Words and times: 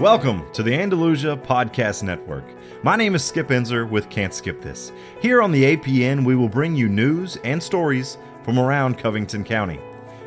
Welcome 0.00 0.50
to 0.54 0.64
the 0.64 0.74
Andalusia 0.74 1.36
Podcast 1.36 2.02
Network. 2.02 2.44
My 2.82 2.96
name 2.96 3.14
is 3.14 3.22
Skip 3.22 3.46
Enzer 3.48 3.88
with 3.88 4.10
Can't 4.10 4.34
Skip 4.34 4.60
This. 4.60 4.90
Here 5.22 5.40
on 5.40 5.52
the 5.52 5.76
APN, 5.76 6.24
we 6.24 6.34
will 6.34 6.48
bring 6.48 6.74
you 6.74 6.88
news 6.88 7.36
and 7.44 7.62
stories 7.62 8.18
from 8.42 8.58
around 8.58 8.98
Covington 8.98 9.44
County, 9.44 9.78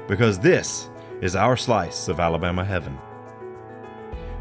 because 0.08 0.40
this 0.40 0.90
is 1.20 1.36
our 1.36 1.58
slice 1.58 2.08
of 2.08 2.22
Alabama 2.22 2.64
heaven. 2.64 2.98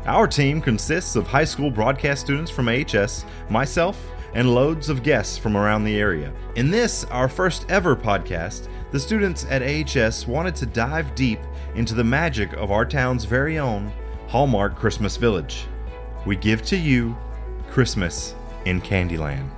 Our 0.04 0.28
team 0.28 0.60
consists 0.60 1.16
of 1.16 1.26
high 1.26 1.44
school 1.44 1.72
broadcast 1.72 2.20
students 2.20 2.52
from 2.52 2.68
AHS, 2.68 3.24
myself, 3.50 4.00
and 4.32 4.54
loads 4.54 4.88
of 4.88 5.02
guests 5.02 5.36
from 5.36 5.56
around 5.56 5.82
the 5.82 5.98
area. 5.98 6.32
In 6.54 6.70
this, 6.70 7.02
our 7.06 7.28
first 7.28 7.68
ever 7.68 7.96
podcast, 7.96 8.68
the 8.92 9.00
students 9.00 9.44
at 9.50 9.60
AHS 9.60 10.28
wanted 10.28 10.54
to 10.54 10.66
dive 10.66 11.16
deep 11.16 11.40
into 11.74 11.94
the 11.94 12.04
magic 12.04 12.52
of 12.52 12.70
our 12.70 12.86
town's 12.86 13.24
very 13.24 13.58
own 13.58 13.92
Hallmark 14.28 14.74
Christmas 14.74 15.16
Village. 15.16 15.66
We 16.24 16.34
give 16.34 16.62
to 16.62 16.76
you 16.76 17.16
Christmas 17.68 18.34
in 18.64 18.80
Candyland. 18.80 19.48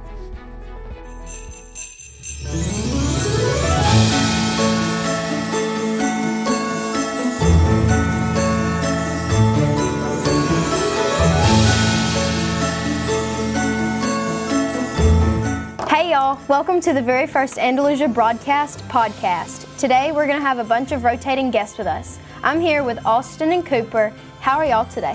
Hey 15.89 16.11
y'all, 16.11 16.39
welcome 16.47 16.83
to 16.83 16.93
the 16.93 17.01
very 17.01 17.27
first 17.27 17.59
Andalusia 17.59 18.07
Broadcast 18.07 18.87
podcast. 18.89 19.79
Today 19.79 20.13
we're 20.13 20.27
going 20.27 20.39
to 20.39 20.47
have 20.47 20.59
a 20.59 20.65
bunch 20.65 20.93
of 20.93 21.05
rotating 21.05 21.51
guests 21.51 21.79
with 21.79 21.87
us. 21.87 22.19
I'm 22.43 22.61
here 22.61 22.85
with 22.85 23.05
Austin 23.07 23.51
and 23.53 23.65
Cooper. 23.65 24.13
How 24.49 24.57
are 24.57 24.65
y'all 24.65 24.87
today? 24.87 25.15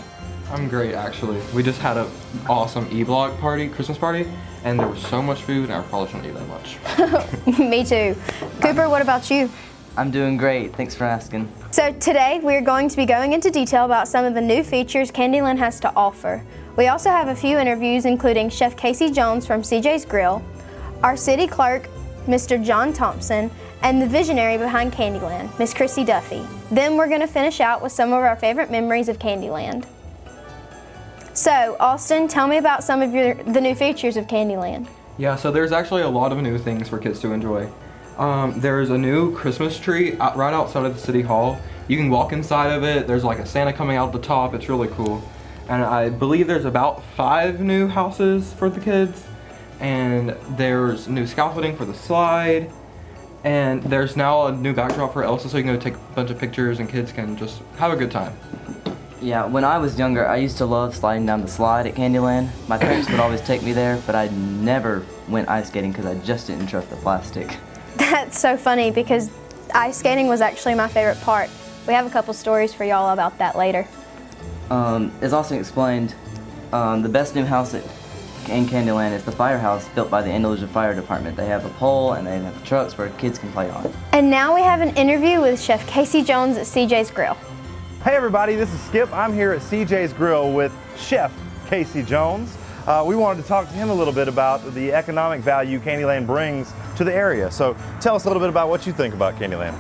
I'm 0.52 0.70
great, 0.70 0.94
actually. 0.94 1.42
We 1.56 1.64
just 1.64 1.82
had 1.82 1.98
an 1.98 2.08
awesome 2.48 2.88
e-blog 2.92 3.36
party, 3.40 3.68
Christmas 3.68 3.98
party, 3.98 4.28
and 4.64 4.80
there 4.80 4.88
was 4.88 5.02
so 5.08 5.24
much 5.24 5.42
food, 5.42 5.72
and 5.72 5.74
I 5.74 5.82
probably 5.82 6.12
shouldn't 6.12 6.28
eat 6.28 6.36
that 6.36 7.48
much. 7.48 7.58
Me 7.60 7.84
too. 7.84 8.16
Cooper, 8.62 8.88
what 8.90 9.02
about 9.02 9.32
you? 9.32 9.50
I'm 9.98 10.12
doing 10.12 10.38
great. 10.38 10.76
Thanks 10.76 10.94
for 10.94 11.06
asking. 11.06 11.52
So 11.72 11.92
today 11.94 12.42
we're 12.44 12.62
going 12.62 12.88
to 12.90 12.96
be 12.96 13.08
going 13.08 13.34
into 13.34 13.50
detail 13.50 13.86
about 13.86 14.08
some 14.08 14.24
of 14.24 14.36
the 14.36 14.42
new 14.42 14.64
features 14.64 15.10
Candyland 15.12 15.58
has 15.58 15.80
to 15.80 15.92
offer. 15.96 16.46
We 16.76 16.90
also 16.90 17.10
have 17.10 17.28
a 17.28 17.36
few 17.36 17.58
interviews 17.58 18.06
including 18.06 18.52
Chef 18.52 18.78
Casey 18.78 19.10
Jones 19.10 19.48
from 19.48 19.64
CJ's 19.64 20.06
Grill, 20.06 20.44
our 21.02 21.18
city 21.18 21.48
clerk, 21.48 21.90
Mr. 22.28 22.64
John 22.64 22.94
Thompson, 22.94 23.50
and 23.84 24.02
the 24.02 24.08
visionary 24.08 24.58
behind 24.58 24.94
Candyland, 24.94 25.58
Miss 25.60 25.74
Chrissy 25.74 26.06
Duffy. 26.06 26.42
Then 26.72 26.98
we're 26.98 27.10
going 27.10 27.22
to 27.22 27.28
finish 27.28 27.60
out 27.60 27.84
with 27.84 27.92
some 27.92 28.14
of 28.14 28.20
our 28.20 28.38
favorite 28.38 28.72
memories 28.72 29.10
of 29.10 29.20
Candyland. 29.20 29.86
So, 31.34 31.76
Austin, 31.80 32.28
tell 32.28 32.48
me 32.48 32.58
about 32.58 32.84
some 32.84 33.02
of 33.02 33.14
your 33.14 33.34
the 33.36 33.60
new 33.60 33.76
features 33.76 34.18
of 34.18 34.28
Candyland. 34.28 34.88
Yeah, 35.18 35.36
so 35.36 35.52
there's 35.52 35.72
actually 35.72 36.04
a 36.04 36.10
lot 36.10 36.32
of 36.32 36.40
new 36.40 36.58
things 36.58 36.88
for 36.88 36.98
kids 36.98 37.20
to 37.22 37.34
enjoy. 37.34 37.70
Um, 38.18 38.60
there's 38.60 38.90
a 38.90 38.98
new 38.98 39.36
Christmas 39.36 39.78
tree 39.80 40.18
out, 40.20 40.38
right 40.38 40.54
outside 40.54 40.86
of 40.86 40.94
the 40.94 41.00
city 41.00 41.22
hall. 41.22 41.60
You 41.88 41.98
can 41.98 42.10
walk 42.10 42.32
inside 42.32 42.72
of 42.72 42.84
it. 42.84 43.08
There's 43.08 43.24
like 43.24 43.40
a 43.40 43.46
Santa 43.46 43.74
coming 43.74 43.98
out 43.98 44.14
the 44.14 44.20
top. 44.20 44.54
It's 44.54 44.70
really 44.70 44.88
cool. 44.90 45.22
And 45.68 45.84
I 45.84 46.10
believe 46.10 46.48
there's 46.48 46.66
about 46.66 47.04
five 47.16 47.60
new 47.60 47.88
houses 47.88 48.54
for 48.54 48.70
the 48.70 48.80
kids. 48.80 49.26
And 49.80 50.30
there's 50.52 51.08
new 51.08 51.28
scaffolding 51.28 51.76
for 51.76 51.86
the 51.86 51.94
slide. 51.94 52.72
And 53.44 53.84
there's 53.84 54.16
now 54.16 54.48
a 54.48 54.52
new 54.52 54.74
backdrop 54.74 55.14
for 55.14 55.24
Elsa 55.24 55.50
so 55.50 55.58
you 55.58 55.64
can 55.64 55.76
go 55.76 55.80
take 55.80 55.96
a 55.96 56.14
bunch 56.16 56.30
of 56.30 56.40
pictures 56.40 56.80
and 56.80 56.90
kids 56.90 57.12
can 57.12 57.36
just 57.36 57.62
have 57.78 57.92
a 57.92 57.96
good 57.96 58.12
time. 58.12 58.36
Yeah, 59.22 59.46
when 59.46 59.64
I 59.64 59.78
was 59.78 59.98
younger, 59.98 60.28
I 60.28 60.38
used 60.38 60.58
to 60.58 60.66
love 60.66 60.96
sliding 60.96 61.26
down 61.26 61.42
the 61.42 61.48
slide 61.48 61.88
at 61.88 61.96
Candyland. 61.96 62.50
My 62.68 62.78
parents 62.78 63.10
would 63.10 63.20
always 63.20 63.42
take 63.42 63.64
me 63.64 63.72
there, 63.72 64.02
but 64.06 64.16
I 64.16 64.28
never 64.28 65.06
went 65.30 65.50
ice 65.50 65.68
skating 65.68 65.92
because 65.92 66.06
I 66.06 66.16
just 66.26 66.48
didn't 66.48 66.68
trust 66.68 66.90
the 66.90 66.98
plastic. 66.98 67.58
That's 67.96 68.38
so 68.38 68.58
funny 68.58 68.92
because 68.92 69.30
ice 69.74 69.98
skating 69.98 70.28
was 70.28 70.42
actually 70.42 70.76
my 70.76 70.88
favorite 70.88 71.22
part. 71.22 71.50
We 71.88 71.94
have 71.94 72.06
a 72.06 72.10
couple 72.10 72.34
stories 72.34 72.74
for 72.74 72.84
y'all 72.84 73.12
about 73.12 73.38
that 73.40 73.58
later. 73.58 73.88
Um, 74.70 75.12
as 75.22 75.34
Austin 75.34 75.58
explained, 75.58 76.16
um, 76.72 77.02
the 77.02 77.10
best 77.10 77.36
new 77.36 77.46
house 77.46 77.74
at, 77.74 77.84
in 78.50 78.66
Candyland 78.66 79.14
is 79.14 79.24
the 79.24 79.32
firehouse 79.32 79.88
built 79.90 80.10
by 80.10 80.22
the 80.22 80.30
Andalusia 80.30 80.68
Fire 80.68 80.94
Department. 80.94 81.36
They 81.36 81.48
have 81.48 81.66
a 81.66 81.70
pole 81.70 82.14
and 82.14 82.26
they 82.26 82.40
have 82.40 82.64
trucks 82.66 82.98
where 82.98 83.10
kids 83.12 83.40
can 83.40 83.52
play 83.52 83.70
on. 83.70 83.92
And 84.12 84.30
now 84.30 84.54
we 84.54 84.62
have 84.62 84.82
an 84.82 84.96
interview 84.96 85.42
with 85.42 85.62
Chef 85.62 85.86
Casey 85.88 86.24
Jones 86.24 86.58
at 86.58 86.66
CJ's 86.66 87.12
Grill. 87.12 87.38
Hey 88.04 88.16
everybody, 88.16 88.56
this 88.56 88.74
is 88.74 88.82
Skip. 88.82 89.12
I'm 89.14 89.34
here 89.34 89.54
at 89.54 89.62
CJ's 89.62 90.14
Grill 90.14 90.52
with 90.52 90.74
Chef 90.98 91.32
Casey 91.68 92.04
Jones. 92.04 92.58
Uh, 92.86 93.04
we 93.06 93.16
wanted 93.16 93.42
to 93.42 93.48
talk 93.48 93.68
to 93.68 93.74
him 93.74 93.90
a 93.90 93.94
little 93.94 94.14
bit 94.14 94.28
about 94.28 94.74
the 94.74 94.92
economic 94.92 95.40
value 95.40 95.80
Candyland 95.80 96.28
brings 96.28 96.74
to 96.98 97.04
the 97.04 97.14
area. 97.14 97.50
So 97.50 97.78
tell 98.02 98.16
us 98.16 98.26
a 98.26 98.28
little 98.28 98.42
bit 98.42 98.50
about 98.50 98.68
what 98.68 98.86
you 98.86 98.92
think 98.92 99.14
about 99.14 99.36
Candyland. 99.36 99.78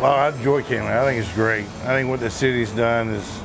Well, 0.00 0.12
I 0.12 0.28
enjoy 0.28 0.62
Candyland. 0.62 0.98
I 0.98 1.06
think 1.06 1.24
it's 1.24 1.34
great. 1.34 1.64
I 1.84 1.94
think 1.94 2.08
what 2.08 2.20
the 2.20 2.30
city's 2.30 2.72
done 2.72 3.08
is 3.10 3.40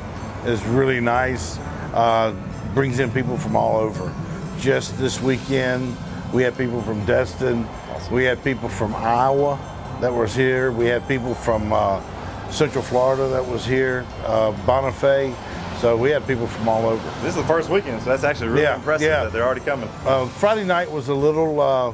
is 0.45 0.63
really 0.65 0.99
nice. 0.99 1.57
Uh, 1.93 2.35
brings 2.73 2.99
in 2.99 3.11
people 3.11 3.37
from 3.37 3.55
all 3.55 3.77
over. 3.77 4.13
Just 4.59 4.97
this 4.97 5.21
weekend, 5.21 5.95
we 6.33 6.43
had 6.43 6.57
people 6.57 6.81
from 6.81 7.05
Destin. 7.05 7.67
We 8.11 8.23
had 8.23 8.43
people 8.43 8.69
from 8.69 8.95
Iowa 8.95 9.57
that 10.01 10.11
was 10.13 10.35
here. 10.35 10.71
We 10.71 10.85
had 10.87 11.07
people 11.07 11.35
from 11.35 11.71
uh, 11.71 12.01
Central 12.49 12.83
Florida 12.83 13.27
that 13.29 13.45
was 13.45 13.65
here, 13.65 14.05
uh, 14.25 14.51
Bonifay. 14.65 15.35
So 15.79 15.95
we 15.95 16.09
had 16.09 16.25
people 16.25 16.47
from 16.47 16.67
all 16.67 16.87
over. 16.87 17.03
This 17.21 17.35
is 17.35 17.41
the 17.41 17.47
first 17.47 17.69
weekend, 17.69 18.01
so 18.01 18.09
that's 18.09 18.23
actually 18.23 18.47
really 18.49 18.63
Yeah, 18.63 18.75
impressive 18.77 19.07
yeah. 19.07 19.23
that 19.25 19.33
they're 19.33 19.45
already 19.45 19.61
coming. 19.61 19.87
Uh, 20.05 20.25
Friday 20.25 20.63
night 20.63 20.91
was 20.91 21.07
a 21.09 21.13
little 21.13 21.59
uh, 21.61 21.93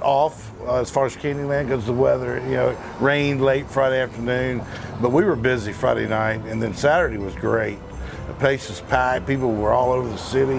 off 0.00 0.50
uh, 0.66 0.80
as 0.80 0.90
far 0.90 1.04
as 1.04 1.14
Candyland 1.14 1.66
because 1.66 1.84
the 1.84 1.92
weather, 1.92 2.38
you 2.46 2.54
know, 2.54 2.76
rained 3.00 3.42
late 3.42 3.68
Friday 3.68 4.00
afternoon, 4.00 4.62
but 5.02 5.12
we 5.12 5.24
were 5.24 5.36
busy 5.36 5.72
Friday 5.74 6.08
night, 6.08 6.40
and 6.46 6.62
then 6.62 6.72
Saturday 6.72 7.18
was 7.18 7.34
great. 7.34 7.78
The 8.28 8.34
place 8.34 8.68
was 8.68 8.82
packed. 8.82 9.26
People 9.26 9.52
were 9.52 9.72
all 9.72 9.90
over 9.90 10.06
the 10.06 10.18
city. 10.18 10.58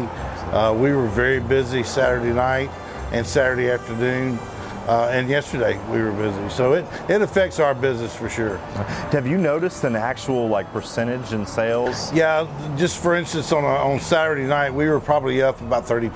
Uh, 0.52 0.74
we 0.74 0.92
were 0.92 1.08
very 1.08 1.40
busy 1.40 1.84
Saturday 1.84 2.34
night 2.34 2.70
and 3.12 3.26
Saturday 3.26 3.70
afternoon, 3.70 4.40
uh, 4.88 5.10
and 5.12 5.30
yesterday 5.30 5.78
we 5.92 6.02
were 6.02 6.12
busy. 6.12 6.50
So 6.50 6.74
it, 6.74 6.86
it 7.08 7.22
affects 7.22 7.60
our 7.60 7.76
business 7.76 8.16
for 8.16 8.28
sure. 8.28 8.58
Have 9.12 9.28
you 9.28 9.38
noticed 9.38 9.84
an 9.84 9.96
actual 9.96 10.48
like 10.48 10.72
percentage 10.74 11.32
in 11.32 11.46
sales? 11.46 12.12
Yeah, 12.12 12.48
just 12.76 13.02
for 13.02 13.16
instance, 13.16 13.52
on, 13.52 13.64
a, 13.64 13.68
on 13.68 14.00
Saturday 14.00 14.48
night, 14.48 14.74
we 14.74 14.90
were 14.90 15.00
probably 15.00 15.44
up 15.44 15.62
about 15.62 15.86
30%. 15.86 16.12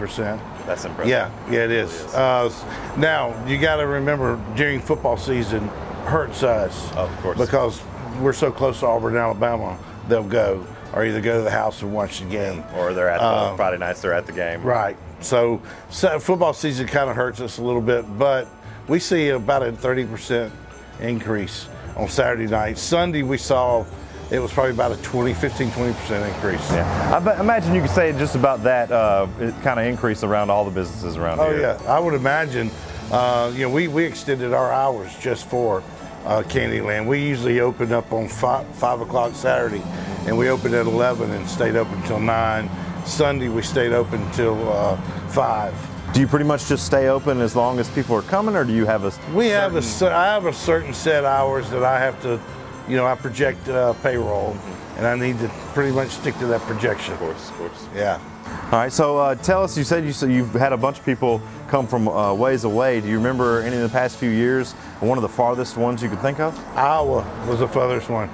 That's 0.65 0.85
impressive. 0.85 1.07
Yeah, 1.07 1.31
yeah, 1.51 1.65
it 1.65 1.71
is. 1.71 2.03
Uh, 2.15 2.51
now 2.97 3.45
you 3.47 3.59
got 3.59 3.75
to 3.75 3.85
remember 3.85 4.43
during 4.55 4.79
football 4.79 5.17
season 5.17 5.67
hurts 6.05 6.41
us. 6.41 6.91
Of 6.93 7.15
course. 7.21 7.37
Because 7.37 7.79
we're 8.19 8.33
so 8.33 8.51
close 8.51 8.79
to 8.79 8.87
Auburn, 8.87 9.17
Alabama. 9.17 9.77
They'll 10.07 10.23
go 10.23 10.65
or 10.93 11.05
either 11.05 11.21
go 11.21 11.37
to 11.37 11.43
the 11.43 11.51
house 11.51 11.81
and 11.81 11.93
watch 11.93 12.19
the 12.19 12.25
game. 12.25 12.63
Or 12.77 12.93
they're 12.93 13.09
at 13.09 13.19
the 13.19 13.25
Uh, 13.25 13.55
Friday 13.55 13.77
nights, 13.77 14.01
they're 14.01 14.13
at 14.13 14.25
the 14.25 14.31
game. 14.31 14.61
Right. 14.63 14.95
So, 15.21 15.61
so 15.89 16.19
football 16.19 16.53
season 16.53 16.87
kind 16.87 17.09
of 17.09 17.15
hurts 17.15 17.41
us 17.41 17.57
a 17.57 17.63
little 17.63 17.81
bit, 17.81 18.05
but 18.17 18.47
we 18.87 18.99
see 18.99 19.29
about 19.29 19.63
a 19.63 19.71
30% 19.71 20.51
increase 20.99 21.67
on 21.95 22.07
Saturday 22.09 22.47
night. 22.47 22.77
Sunday 22.77 23.23
we 23.23 23.37
saw 23.37 23.85
it 24.31 24.39
was 24.39 24.51
probably 24.51 24.71
about 24.71 24.91
a 24.91 24.97
20, 25.03 25.33
15, 25.33 25.69
20% 25.71 26.27
increase. 26.27 26.71
Yeah. 26.71 27.15
I 27.15 27.19
be- 27.19 27.39
imagine 27.39 27.75
you 27.75 27.81
could 27.81 27.91
say 27.91 28.11
just 28.13 28.35
about 28.35 28.63
that 28.63 28.91
uh, 28.91 29.27
kind 29.61 29.79
of 29.79 29.85
increase 29.85 30.23
around 30.23 30.49
all 30.49 30.65
the 30.65 30.71
businesses 30.71 31.17
around 31.17 31.39
Oh 31.39 31.49
here. 31.55 31.77
Oh, 31.79 31.83
yeah, 31.83 31.91
I 31.91 31.99
would 31.99 32.13
imagine. 32.13 32.71
Uh, 33.11 33.51
you 33.53 33.63
know, 33.63 33.69
we, 33.69 33.87
we 33.87 34.03
extended 34.05 34.53
our 34.53 34.71
hours 34.71 35.15
just 35.19 35.45
for 35.47 35.83
uh, 36.25 36.41
Candyland. 36.47 37.05
We 37.05 37.21
usually 37.21 37.59
open 37.59 37.91
up 37.91 38.11
on 38.11 38.27
five, 38.27 38.65
five 38.75 39.01
o'clock 39.01 39.35
Saturday, 39.35 39.83
and 40.25 40.37
we 40.37 40.49
opened 40.49 40.73
at 40.75 40.85
eleven 40.85 41.31
and 41.31 41.47
stayed 41.47 41.75
open 41.75 41.93
until 42.01 42.19
nine. 42.19 42.69
Sunday 43.05 43.49
we 43.49 43.61
stayed 43.61 43.91
open 43.93 44.21
until 44.23 44.69
uh, 44.71 44.95
five. 45.29 45.73
Do 46.13 46.19
you 46.19 46.27
pretty 46.27 46.45
much 46.45 46.67
just 46.67 46.85
stay 46.85 47.07
open 47.07 47.41
as 47.41 47.55
long 47.55 47.79
as 47.79 47.89
people 47.89 48.15
are 48.15 48.21
coming, 48.21 48.55
or 48.55 48.63
do 48.63 48.73
you 48.73 48.85
have 48.85 49.03
a? 49.05 49.11
We 49.35 49.47
have 49.47 49.75
a 49.75 49.81
certain- 49.81 50.15
have 50.15 50.45
a 50.45 50.53
certain 50.53 50.93
set 50.93 51.25
hours 51.25 51.69
that 51.71 51.83
I 51.83 51.99
have 51.99 52.21
to, 52.21 52.39
you 52.87 52.95
know, 52.97 53.05
I 53.07 53.15
project 53.15 53.67
uh, 53.67 53.93
payroll, 53.93 54.55
and 54.97 55.07
I 55.07 55.15
need 55.15 55.39
to 55.39 55.49
pretty 55.73 55.91
much 55.91 56.09
stick 56.09 56.37
to 56.39 56.45
that 56.47 56.61
projection. 56.61 57.13
Of 57.13 57.19
course, 57.19 57.49
of 57.49 57.55
course. 57.57 57.87
Yeah. 57.95 58.19
All 58.65 58.79
right, 58.79 58.91
so 58.91 59.17
uh, 59.17 59.35
tell 59.35 59.63
us. 59.63 59.77
You 59.77 59.83
said 59.83 60.05
you 60.05 60.11
so 60.13 60.25
you've 60.27 60.53
had 60.53 60.71
a 60.73 60.77
bunch 60.77 60.99
of 60.99 61.05
people 61.05 61.41
come 61.67 61.87
from 61.87 62.07
uh, 62.07 62.33
ways 62.33 62.63
away. 62.63 63.01
Do 63.01 63.07
you 63.07 63.17
remember 63.17 63.61
any 63.61 63.75
of 63.75 63.81
the 63.81 63.89
past 63.89 64.17
few 64.17 64.29
years? 64.29 64.73
One 64.99 65.17
of 65.17 65.21
the 65.23 65.29
farthest 65.29 65.77
ones 65.77 66.03
you 66.03 66.09
could 66.09 66.19
think 66.21 66.39
of? 66.39 66.57
Iowa 66.77 67.25
was 67.47 67.59
the 67.59 67.67
furthest 67.67 68.09
one. 68.09 68.29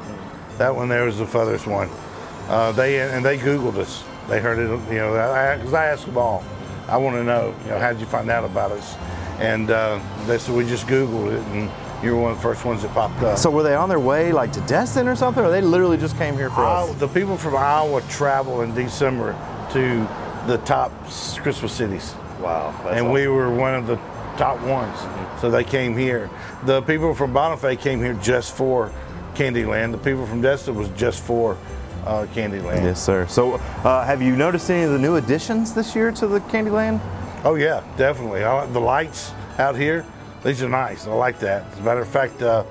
That 0.59 0.75
one 0.75 0.89
there 0.89 1.05
was 1.05 1.17
the 1.17 1.25
furthest 1.25 1.65
one. 1.65 1.89
Uh, 2.49 2.73
they 2.73 2.99
and 2.99 3.25
they 3.25 3.37
Googled 3.37 3.77
us. 3.77 4.03
They 4.27 4.39
heard 4.41 4.59
it, 4.59 4.69
you 4.91 4.99
know, 4.99 5.13
because 5.57 5.73
I, 5.73 5.85
asked 5.87 6.05
them 6.05 6.17
all. 6.17 6.43
I 6.87 6.97
want 6.97 7.15
to 7.15 7.23
know, 7.23 7.55
you 7.63 7.71
know, 7.71 7.79
how 7.79 7.91
did 7.91 7.99
you 7.99 8.05
find 8.05 8.29
out 8.29 8.43
about 8.43 8.71
us? 8.71 8.95
And 9.39 9.71
uh, 9.71 9.99
they 10.27 10.37
said 10.37 10.53
we 10.55 10.65
just 10.65 10.85
Googled 10.85 11.31
it, 11.33 11.41
and 11.53 11.71
You 12.03 12.15
were 12.15 12.21
one 12.23 12.31
of 12.31 12.37
the 12.37 12.43
first 12.43 12.65
ones 12.65 12.81
that 12.81 12.91
popped 12.93 13.21
up. 13.23 13.37
So 13.37 13.49
were 13.49 13.63
they 13.63 13.75
on 13.75 13.87
their 13.89 13.99
way 13.99 14.31
like 14.33 14.51
to 14.53 14.61
Destin 14.61 15.07
or 15.07 15.15
something, 15.15 15.43
or 15.43 15.49
they 15.49 15.61
literally 15.61 15.97
just 15.97 16.17
came 16.17 16.35
here 16.35 16.49
for 16.49 16.61
Iowa- 16.65 16.91
us? 16.91 16.99
the 16.99 17.07
people 17.07 17.37
from 17.37 17.55
Iowa 17.55 18.01
travel 18.09 18.61
in 18.61 18.75
December 18.75 19.33
to 19.73 20.07
the 20.45 20.57
top 20.65 20.91
Christmas 21.41 21.71
cities. 21.71 22.15
Wow. 22.41 22.73
and 22.89 23.11
we 23.11 23.27
were 23.27 23.49
one 23.53 23.75
of 23.75 23.85
the 23.87 23.97
top 24.37 24.59
ones. 24.61 24.97
So 25.41 25.49
they 25.51 25.63
came 25.65 25.97
here. 25.97 26.29
The 26.63 26.81
people 26.81 27.13
from 27.13 27.33
Bonifay 27.33 27.79
came 27.79 27.99
here 27.99 28.13
just 28.15 28.55
for 28.55 28.91
Candyland. 29.35 29.91
The 29.91 29.97
people 29.97 30.25
from 30.25 30.41
Destin 30.41 30.75
was 30.75 30.89
just 30.89 31.21
for 31.21 31.57
uh, 32.05 32.25
Candyland. 32.33 32.83
Yes, 32.83 33.03
sir. 33.03 33.27
So, 33.27 33.55
uh, 33.55 34.05
have 34.05 34.21
you 34.21 34.35
noticed 34.35 34.69
any 34.69 34.83
of 34.83 34.91
the 34.91 34.99
new 34.99 35.15
additions 35.15 35.73
this 35.73 35.95
year 35.95 36.11
to 36.13 36.27
the 36.27 36.39
Candyland? 36.41 36.99
Oh 37.43 37.55
yeah, 37.55 37.83
definitely. 37.97 38.43
I 38.43 38.65
the 38.67 38.79
lights 38.79 39.31
out 39.57 39.75
here. 39.75 40.05
These 40.43 40.63
are 40.63 40.69
nice. 40.69 41.07
I 41.07 41.11
like 41.13 41.39
that. 41.39 41.65
As 41.73 41.79
a 41.79 41.81
matter 41.81 41.99
of 41.99 42.07
fact, 42.07 42.41
uh, 42.41 42.63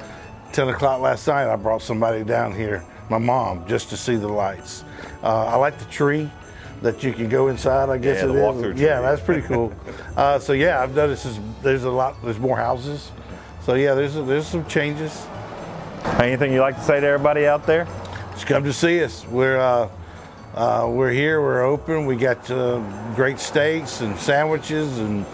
10 0.52 0.68
o'clock 0.68 1.00
last 1.00 1.26
night, 1.26 1.46
I 1.46 1.56
brought 1.56 1.82
somebody 1.82 2.24
down 2.24 2.54
here, 2.54 2.82
my 3.10 3.18
mom, 3.18 3.66
just 3.68 3.90
to 3.90 3.96
see 3.96 4.16
the 4.16 4.28
lights. 4.28 4.84
Uh, 5.22 5.44
I 5.46 5.56
like 5.56 5.78
the 5.78 5.84
tree 5.86 6.30
that 6.80 7.02
you 7.02 7.12
can 7.12 7.28
go 7.28 7.48
inside. 7.48 7.90
I 7.90 7.98
guess 7.98 8.18
Yeah, 8.22 8.30
it 8.30 8.60
the 8.60 8.70
is. 8.70 8.80
Yeah, 8.80 9.00
that's 9.00 9.20
pretty 9.20 9.42
cool. 9.42 9.72
uh, 10.16 10.38
so 10.38 10.52
yeah, 10.52 10.82
I've 10.82 10.94
noticed 10.94 11.24
there's, 11.24 11.40
there's 11.62 11.84
a 11.84 11.90
lot. 11.90 12.16
There's 12.22 12.38
more 12.38 12.56
houses. 12.56 13.10
So 13.64 13.74
yeah, 13.74 13.94
there's 13.94 14.14
there's 14.14 14.46
some 14.46 14.64
changes. 14.66 15.26
Anything 16.16 16.52
you'd 16.52 16.60
like 16.60 16.76
to 16.76 16.82
say 16.82 17.00
to 17.00 17.06
everybody 17.06 17.46
out 17.46 17.66
there? 17.66 17.86
Just 18.32 18.46
come 18.46 18.64
to 18.64 18.72
see 18.72 19.04
us. 19.04 19.24
We're 19.26 19.58
uh, 19.58 19.88
uh, 20.54 20.88
we're 20.90 21.12
here. 21.12 21.40
We're 21.40 21.62
open. 21.62 22.06
We 22.06 22.16
got 22.16 22.50
uh, 22.50 22.80
great 23.14 23.38
steaks 23.38 24.00
and 24.00 24.18
sandwiches 24.18 24.98
and 24.98 25.24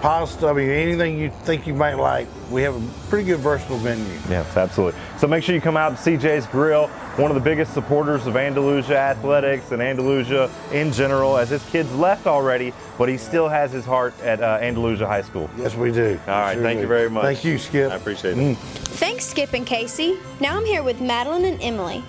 pasta. 0.00 0.46
I 0.48 0.52
mean, 0.52 0.68
anything 0.70 1.18
you 1.18 1.30
think 1.44 1.66
you 1.66 1.74
might 1.74 1.94
like. 1.94 2.26
We 2.50 2.62
have 2.62 2.76
a 2.76 3.08
pretty 3.08 3.26
good 3.26 3.40
versatile 3.40 3.78
menu. 3.80 4.04
Yes, 4.28 4.56
absolutely. 4.56 4.98
So 5.18 5.26
make 5.26 5.42
sure 5.42 5.54
you 5.54 5.60
come 5.60 5.76
out 5.76 5.96
to 5.96 6.10
CJ's 6.10 6.46
Grill, 6.46 6.86
one 7.16 7.30
of 7.30 7.34
the 7.34 7.40
biggest 7.40 7.74
supporters 7.74 8.26
of 8.26 8.36
Andalusia 8.36 8.96
athletics 8.96 9.72
and 9.72 9.82
Andalusia 9.82 10.50
in 10.72 10.92
general, 10.92 11.36
as 11.36 11.50
his 11.50 11.64
kids 11.70 11.92
left 11.94 12.26
already, 12.26 12.72
but 12.98 13.08
he 13.08 13.16
still 13.16 13.48
has 13.48 13.72
his 13.72 13.84
heart 13.84 14.14
at 14.22 14.40
uh, 14.40 14.58
Andalusia 14.60 15.06
High 15.06 15.22
School. 15.22 15.50
Yes, 15.56 15.74
we 15.74 15.90
do. 15.92 16.18
All 16.26 16.32
right, 16.40 16.54
Sure 16.54 16.62
thank 16.62 16.78
do. 16.78 16.82
you 16.82 16.88
very 16.88 17.10
much. 17.10 17.24
Thank 17.24 17.44
you, 17.44 17.58
Skip. 17.58 17.90
I 17.90 17.96
appreciate 17.96 18.36
it. 18.38 18.56
Thanks, 18.56 19.24
Skip 19.26 19.52
and 19.52 19.66
Casey. 19.66 20.18
Now 20.40 20.56
I'm 20.56 20.64
here 20.64 20.82
with 20.82 21.00
Madeline 21.00 21.44
and 21.44 21.60
Emily. 21.62 22.04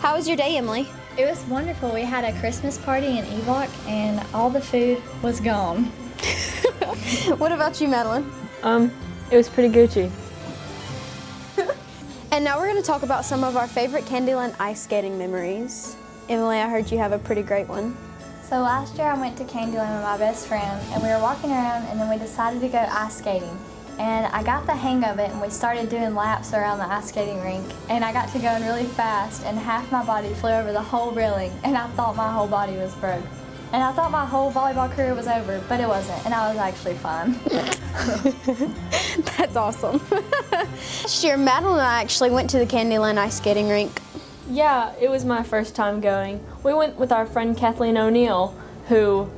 How 0.00 0.16
was 0.16 0.26
your 0.28 0.36
day, 0.36 0.56
Emily? 0.56 0.88
It 1.16 1.26
was 1.26 1.44
wonderful. 1.46 1.92
We 1.92 2.02
had 2.02 2.24
a 2.24 2.38
Christmas 2.40 2.76
party 2.76 3.18
in 3.18 3.24
Ewok 3.26 3.68
and 3.88 4.20
all 4.34 4.50
the 4.50 4.60
food 4.60 5.00
was 5.22 5.40
gone. 5.40 5.90
What 7.38 7.52
about 7.52 7.80
you, 7.80 7.88
Madeline? 7.88 8.30
Um, 8.62 8.92
it 9.30 9.36
was 9.36 9.48
pretty 9.48 9.74
Gucci. 9.74 10.10
And 12.32 12.44
now 12.44 12.58
we're 12.58 12.68
going 12.68 12.82
to 12.82 12.86
talk 12.86 13.04
about 13.04 13.24
some 13.24 13.44
of 13.44 13.56
our 13.56 13.68
favorite 13.68 14.04
Candyland 14.06 14.56
ice 14.58 14.82
skating 14.82 15.16
memories. 15.16 15.96
Emily, 16.28 16.58
I 16.58 16.68
heard 16.68 16.90
you 16.90 16.98
have 16.98 17.12
a 17.12 17.18
pretty 17.18 17.42
great 17.42 17.68
one. 17.68 17.96
So 18.42 18.60
last 18.60 18.98
year 18.98 19.06
I 19.06 19.18
went 19.18 19.36
to 19.38 19.44
Candyland 19.44 19.94
with 19.94 20.02
my 20.02 20.18
best 20.18 20.48
friend 20.48 20.80
and 20.92 21.02
we 21.02 21.08
were 21.08 21.20
walking 21.20 21.50
around 21.50 21.84
and 21.86 22.00
then 22.00 22.10
we 22.10 22.18
decided 22.18 22.60
to 22.62 22.68
go 22.68 22.78
ice 22.78 23.18
skating. 23.18 23.56
And 23.98 24.26
I 24.26 24.42
got 24.42 24.66
the 24.66 24.74
hang 24.74 25.04
of 25.04 25.20
it 25.20 25.30
and 25.30 25.40
we 25.40 25.48
started 25.48 25.88
doing 25.88 26.14
laps 26.14 26.52
around 26.52 26.78
the 26.78 26.86
ice 26.86 27.08
skating 27.08 27.40
rink. 27.40 27.64
And 27.88 28.04
I 28.04 28.12
got 28.12 28.28
to 28.30 28.38
going 28.40 28.64
really 28.64 28.86
fast 28.86 29.44
and 29.44 29.56
half 29.56 29.90
my 29.92 30.04
body 30.04 30.34
flew 30.34 30.50
over 30.50 30.72
the 30.72 30.82
whole 30.82 31.12
railing 31.12 31.52
and 31.62 31.76
I 31.76 31.86
thought 31.90 32.16
my 32.16 32.32
whole 32.32 32.48
body 32.48 32.76
was 32.76 32.92
broke. 32.96 33.24
And 33.74 33.82
I 33.82 33.90
thought 33.90 34.12
my 34.12 34.24
whole 34.24 34.52
volleyball 34.52 34.88
career 34.88 35.16
was 35.16 35.26
over, 35.26 35.60
but 35.68 35.80
it 35.80 35.88
wasn't, 35.88 36.24
and 36.24 36.32
I 36.32 36.48
was 36.48 36.58
actually 36.58 36.94
fine. 36.94 37.32
That's 39.36 39.56
awesome. 39.56 40.00
Last 40.52 41.24
year, 41.24 41.36
Madeline 41.36 41.80
and 41.80 41.80
I 41.80 42.00
actually 42.00 42.30
went 42.30 42.48
to 42.50 42.60
the 42.60 42.66
Candyland 42.66 43.18
ice 43.18 43.38
skating 43.38 43.68
rink. 43.68 44.00
Yeah, 44.48 44.92
it 45.00 45.10
was 45.10 45.24
my 45.24 45.42
first 45.42 45.74
time 45.74 46.00
going. 46.00 46.38
We 46.62 46.72
went 46.72 47.00
with 47.00 47.10
our 47.10 47.26
friend 47.26 47.56
Kathleen 47.56 47.96
O'Neill, 47.96 48.56
who 48.86 49.28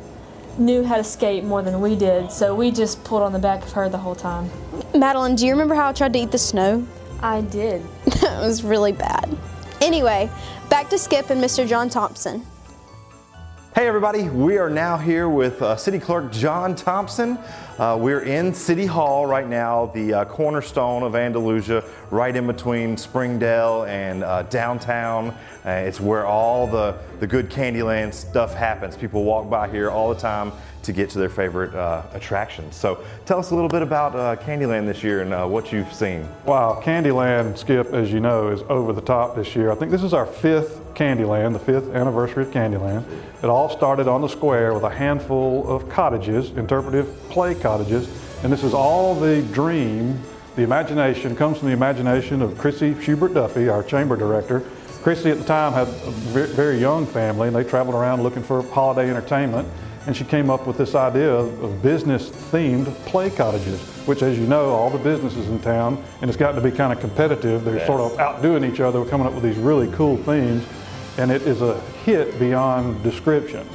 knew 0.58 0.84
how 0.84 0.96
to 0.96 1.04
skate 1.04 1.42
more 1.42 1.62
than 1.62 1.80
we 1.80 1.96
did, 1.96 2.30
so 2.30 2.54
we 2.54 2.70
just 2.70 3.02
pulled 3.04 3.22
on 3.22 3.32
the 3.32 3.38
back 3.38 3.62
of 3.62 3.72
her 3.72 3.88
the 3.88 3.96
whole 3.96 4.14
time. 4.14 4.50
Madeline, 4.94 5.36
do 5.36 5.46
you 5.46 5.52
remember 5.52 5.74
how 5.74 5.88
I 5.88 5.92
tried 5.94 6.12
to 6.12 6.18
eat 6.18 6.30
the 6.30 6.36
snow? 6.36 6.86
I 7.22 7.40
did. 7.40 7.80
it 8.04 8.22
was 8.22 8.62
really 8.62 8.92
bad. 8.92 9.34
Anyway, 9.80 10.28
back 10.68 10.90
to 10.90 10.98
Skip 10.98 11.30
and 11.30 11.42
Mr. 11.42 11.66
John 11.66 11.88
Thompson. 11.88 12.44
Hey 13.76 13.88
everybody, 13.88 14.30
we 14.30 14.56
are 14.56 14.70
now 14.70 14.96
here 14.96 15.28
with 15.28 15.60
uh, 15.60 15.76
City 15.76 15.98
Clerk 15.98 16.32
John 16.32 16.74
Thompson. 16.74 17.38
Uh, 17.78 17.98
we're 18.00 18.22
in 18.22 18.54
City 18.54 18.86
Hall 18.86 19.26
right 19.26 19.46
now, 19.46 19.90
the 19.94 20.14
uh, 20.14 20.24
cornerstone 20.24 21.02
of 21.02 21.14
Andalusia, 21.14 21.84
right 22.10 22.34
in 22.34 22.46
between 22.46 22.96
Springdale 22.96 23.84
and 23.84 24.24
uh, 24.24 24.44
downtown. 24.44 25.28
Uh, 25.66 25.72
it's 25.72 26.00
where 26.00 26.24
all 26.24 26.66
the, 26.66 26.96
the 27.20 27.26
good 27.26 27.50
Candyland 27.50 28.14
stuff 28.14 28.54
happens. 28.54 28.96
People 28.96 29.24
walk 29.24 29.50
by 29.50 29.68
here 29.68 29.90
all 29.90 30.08
the 30.08 30.18
time 30.18 30.52
to 30.86 30.92
get 30.92 31.10
to 31.10 31.18
their 31.18 31.28
favorite 31.28 31.74
uh, 31.74 32.02
attractions. 32.14 32.76
So 32.76 33.04
tell 33.26 33.38
us 33.38 33.50
a 33.50 33.54
little 33.54 33.68
bit 33.68 33.82
about 33.82 34.14
uh, 34.14 34.36
Candyland 34.42 34.86
this 34.86 35.02
year 35.02 35.20
and 35.22 35.34
uh, 35.34 35.44
what 35.46 35.72
you've 35.72 35.92
seen. 35.92 36.28
Wow, 36.44 36.80
Candyland, 36.82 37.58
Skip, 37.58 37.92
as 37.92 38.12
you 38.12 38.20
know, 38.20 38.48
is 38.48 38.62
over 38.68 38.92
the 38.92 39.00
top 39.00 39.34
this 39.34 39.54
year. 39.56 39.72
I 39.72 39.74
think 39.74 39.90
this 39.90 40.04
is 40.04 40.14
our 40.14 40.26
fifth 40.26 40.80
Candyland, 40.94 41.52
the 41.52 41.58
fifth 41.58 41.92
anniversary 41.92 42.44
of 42.44 42.50
Candyland. 42.52 43.04
It 43.42 43.46
all 43.50 43.68
started 43.68 44.06
on 44.06 44.22
the 44.22 44.28
square 44.28 44.72
with 44.74 44.84
a 44.84 44.90
handful 44.90 45.68
of 45.68 45.88
cottages, 45.88 46.50
interpretive 46.52 47.06
play 47.30 47.54
cottages, 47.54 48.08
and 48.44 48.52
this 48.52 48.62
is 48.62 48.72
all 48.72 49.14
the 49.14 49.42
dream, 49.42 50.20
the 50.54 50.62
imagination, 50.62 51.34
comes 51.34 51.58
from 51.58 51.68
the 51.68 51.74
imagination 51.74 52.42
of 52.42 52.56
Chrissy 52.56 52.94
Schubert 53.02 53.34
Duffy, 53.34 53.68
our 53.68 53.82
chamber 53.82 54.16
director. 54.16 54.62
Chrissy 55.02 55.30
at 55.30 55.38
the 55.38 55.44
time 55.44 55.72
had 55.72 55.88
a 55.88 56.10
very 56.10 56.78
young 56.78 57.06
family, 57.06 57.48
and 57.48 57.56
they 57.56 57.64
traveled 57.64 57.96
around 57.96 58.22
looking 58.22 58.42
for 58.42 58.62
holiday 58.62 59.10
entertainment 59.10 59.68
and 60.06 60.16
she 60.16 60.24
came 60.24 60.50
up 60.50 60.66
with 60.66 60.78
this 60.78 60.94
idea 60.94 61.30
of, 61.32 61.82
business-themed 61.82 62.86
play 63.06 63.28
cottages, 63.30 63.80
which, 64.06 64.22
as 64.22 64.38
you 64.38 64.46
know, 64.46 64.70
all 64.70 64.88
the 64.90 64.98
businesses 64.98 65.48
in 65.48 65.58
town, 65.60 66.02
and 66.20 66.30
it's 66.30 66.38
gotten 66.38 66.62
to 66.62 66.70
be 66.70 66.74
kind 66.74 66.92
of 66.92 67.00
competitive. 67.00 67.64
They're 67.64 67.84
sort 67.86 68.00
of 68.00 68.18
outdoing 68.18 68.64
each 68.64 68.80
other, 68.80 69.04
coming 69.04 69.26
up 69.26 69.34
with 69.34 69.42
these 69.42 69.58
really 69.58 69.90
cool 69.92 70.16
themes, 70.18 70.64
and 71.18 71.30
it 71.30 71.42
is 71.42 71.60
a 71.62 71.80
hit 72.04 72.38
beyond 72.38 73.02
description. 73.02 73.66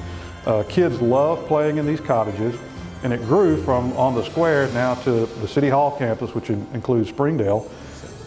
Uh, 0.45 0.63
kids 0.69 1.01
love 1.01 1.45
playing 1.47 1.77
in 1.77 1.85
these 1.85 1.99
cottages, 1.99 2.57
and 3.03 3.11
it 3.11 3.21
grew 3.23 3.61
from 3.63 3.91
on 3.93 4.15
the 4.15 4.23
square 4.23 4.67
now 4.69 4.93
to 4.93 5.25
the 5.25 5.47
City 5.47 5.69
Hall 5.69 5.97
campus, 5.97 6.33
which 6.33 6.49
in- 6.49 6.67
includes 6.73 7.09
Springdale, 7.09 7.69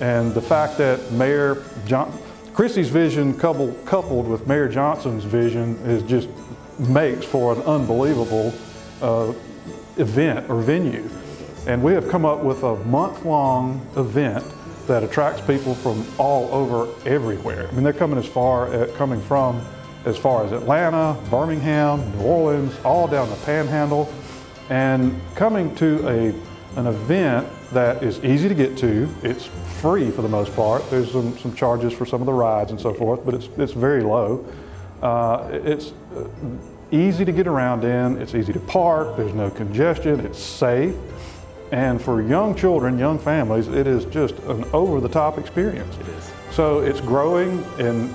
and 0.00 0.34
the 0.34 0.42
fact 0.42 0.76
that 0.78 1.12
Mayor 1.12 1.62
John, 1.86 2.12
Chrissy's 2.52 2.88
vision 2.88 3.34
coupled, 3.36 3.84
coupled 3.86 4.28
with 4.28 4.46
Mayor 4.46 4.68
Johnson's 4.68 5.25
vision 5.25 5.76
is 5.84 6.02
just 6.02 6.28
makes 6.78 7.25
for 7.25 7.54
an 7.54 7.62
unbelievable 7.62 8.52
uh, 9.00 9.33
event 9.97 10.49
or 10.50 10.61
venue. 10.61 11.09
And 11.66 11.83
we 11.83 11.93
have 11.93 12.09
come 12.09 12.25
up 12.25 12.43
with 12.43 12.62
a 12.62 12.76
month-long 12.85 13.87
event 13.97 14.45
that 14.87 15.02
attracts 15.02 15.40
people 15.40 15.75
from 15.75 16.07
all 16.19 16.52
over 16.52 16.93
everywhere. 17.09 17.69
I 17.69 17.73
mean, 17.73 17.85
they're 17.85 17.93
coming 17.93 18.19
as 18.19 18.26
far, 18.26 18.73
uh, 18.73 18.87
coming 18.97 19.21
from 19.23 19.64
as 20.04 20.19
far 20.19 20.45
as 20.45 20.52
Atlanta, 20.52 21.19
Birmingham, 21.31 22.11
New 22.19 22.25
Orleans, 22.25 22.78
all 22.85 23.09
down 23.09 23.31
the 23.31 23.37
Panhandle, 23.37 24.12
and 24.69 25.19
coming 25.35 25.75
to 25.76 26.07
a 26.09 26.35
an 26.76 26.88
event 26.88 27.47
that 27.73 28.02
is 28.02 28.23
easy 28.25 28.49
to 28.49 28.54
get 28.54 28.76
to. 28.78 29.09
It's 29.23 29.47
free 29.81 30.11
for 30.11 30.23
the 30.23 30.28
most 30.28 30.54
part. 30.57 30.88
There's 30.90 31.12
some, 31.12 31.38
some 31.38 31.54
charges 31.54 31.93
for 31.93 32.04
some 32.04 32.21
of 32.21 32.26
the 32.26 32.33
rides 32.33 32.73
and 32.73 32.81
so 32.81 32.93
forth, 32.93 33.25
but 33.25 33.35
it's 33.35 33.49
it's 33.57 33.73
very 33.73 34.02
low. 34.02 34.45
Uh, 35.04 35.50
it's 35.52 35.92
uh, 36.16 36.26
easy 36.90 37.26
to 37.26 37.32
get 37.32 37.46
around 37.46 37.84
in. 37.84 38.20
It's 38.23 38.34
easy 38.34 38.54
to 38.54 38.61
park. 38.61 39.18
There's 39.18 39.34
no 39.34 39.50
congestion. 39.50 40.20
It's 40.20 40.42
safe. 40.42 40.96
And 41.73 42.00
for 42.00 42.23
young 42.23 42.54
children, 42.54 42.99
young 42.99 43.18
families, 43.18 43.68
it 43.68 43.87
is 43.87 44.06
just 44.06 44.38
an 44.44 44.64
over-the-top 44.73 45.37
experience. 45.38 45.94
It 45.99 46.08
is. 46.08 46.32
So 46.52 46.80
it's 46.80 47.02
growing, 47.02 47.62
and 47.78 48.14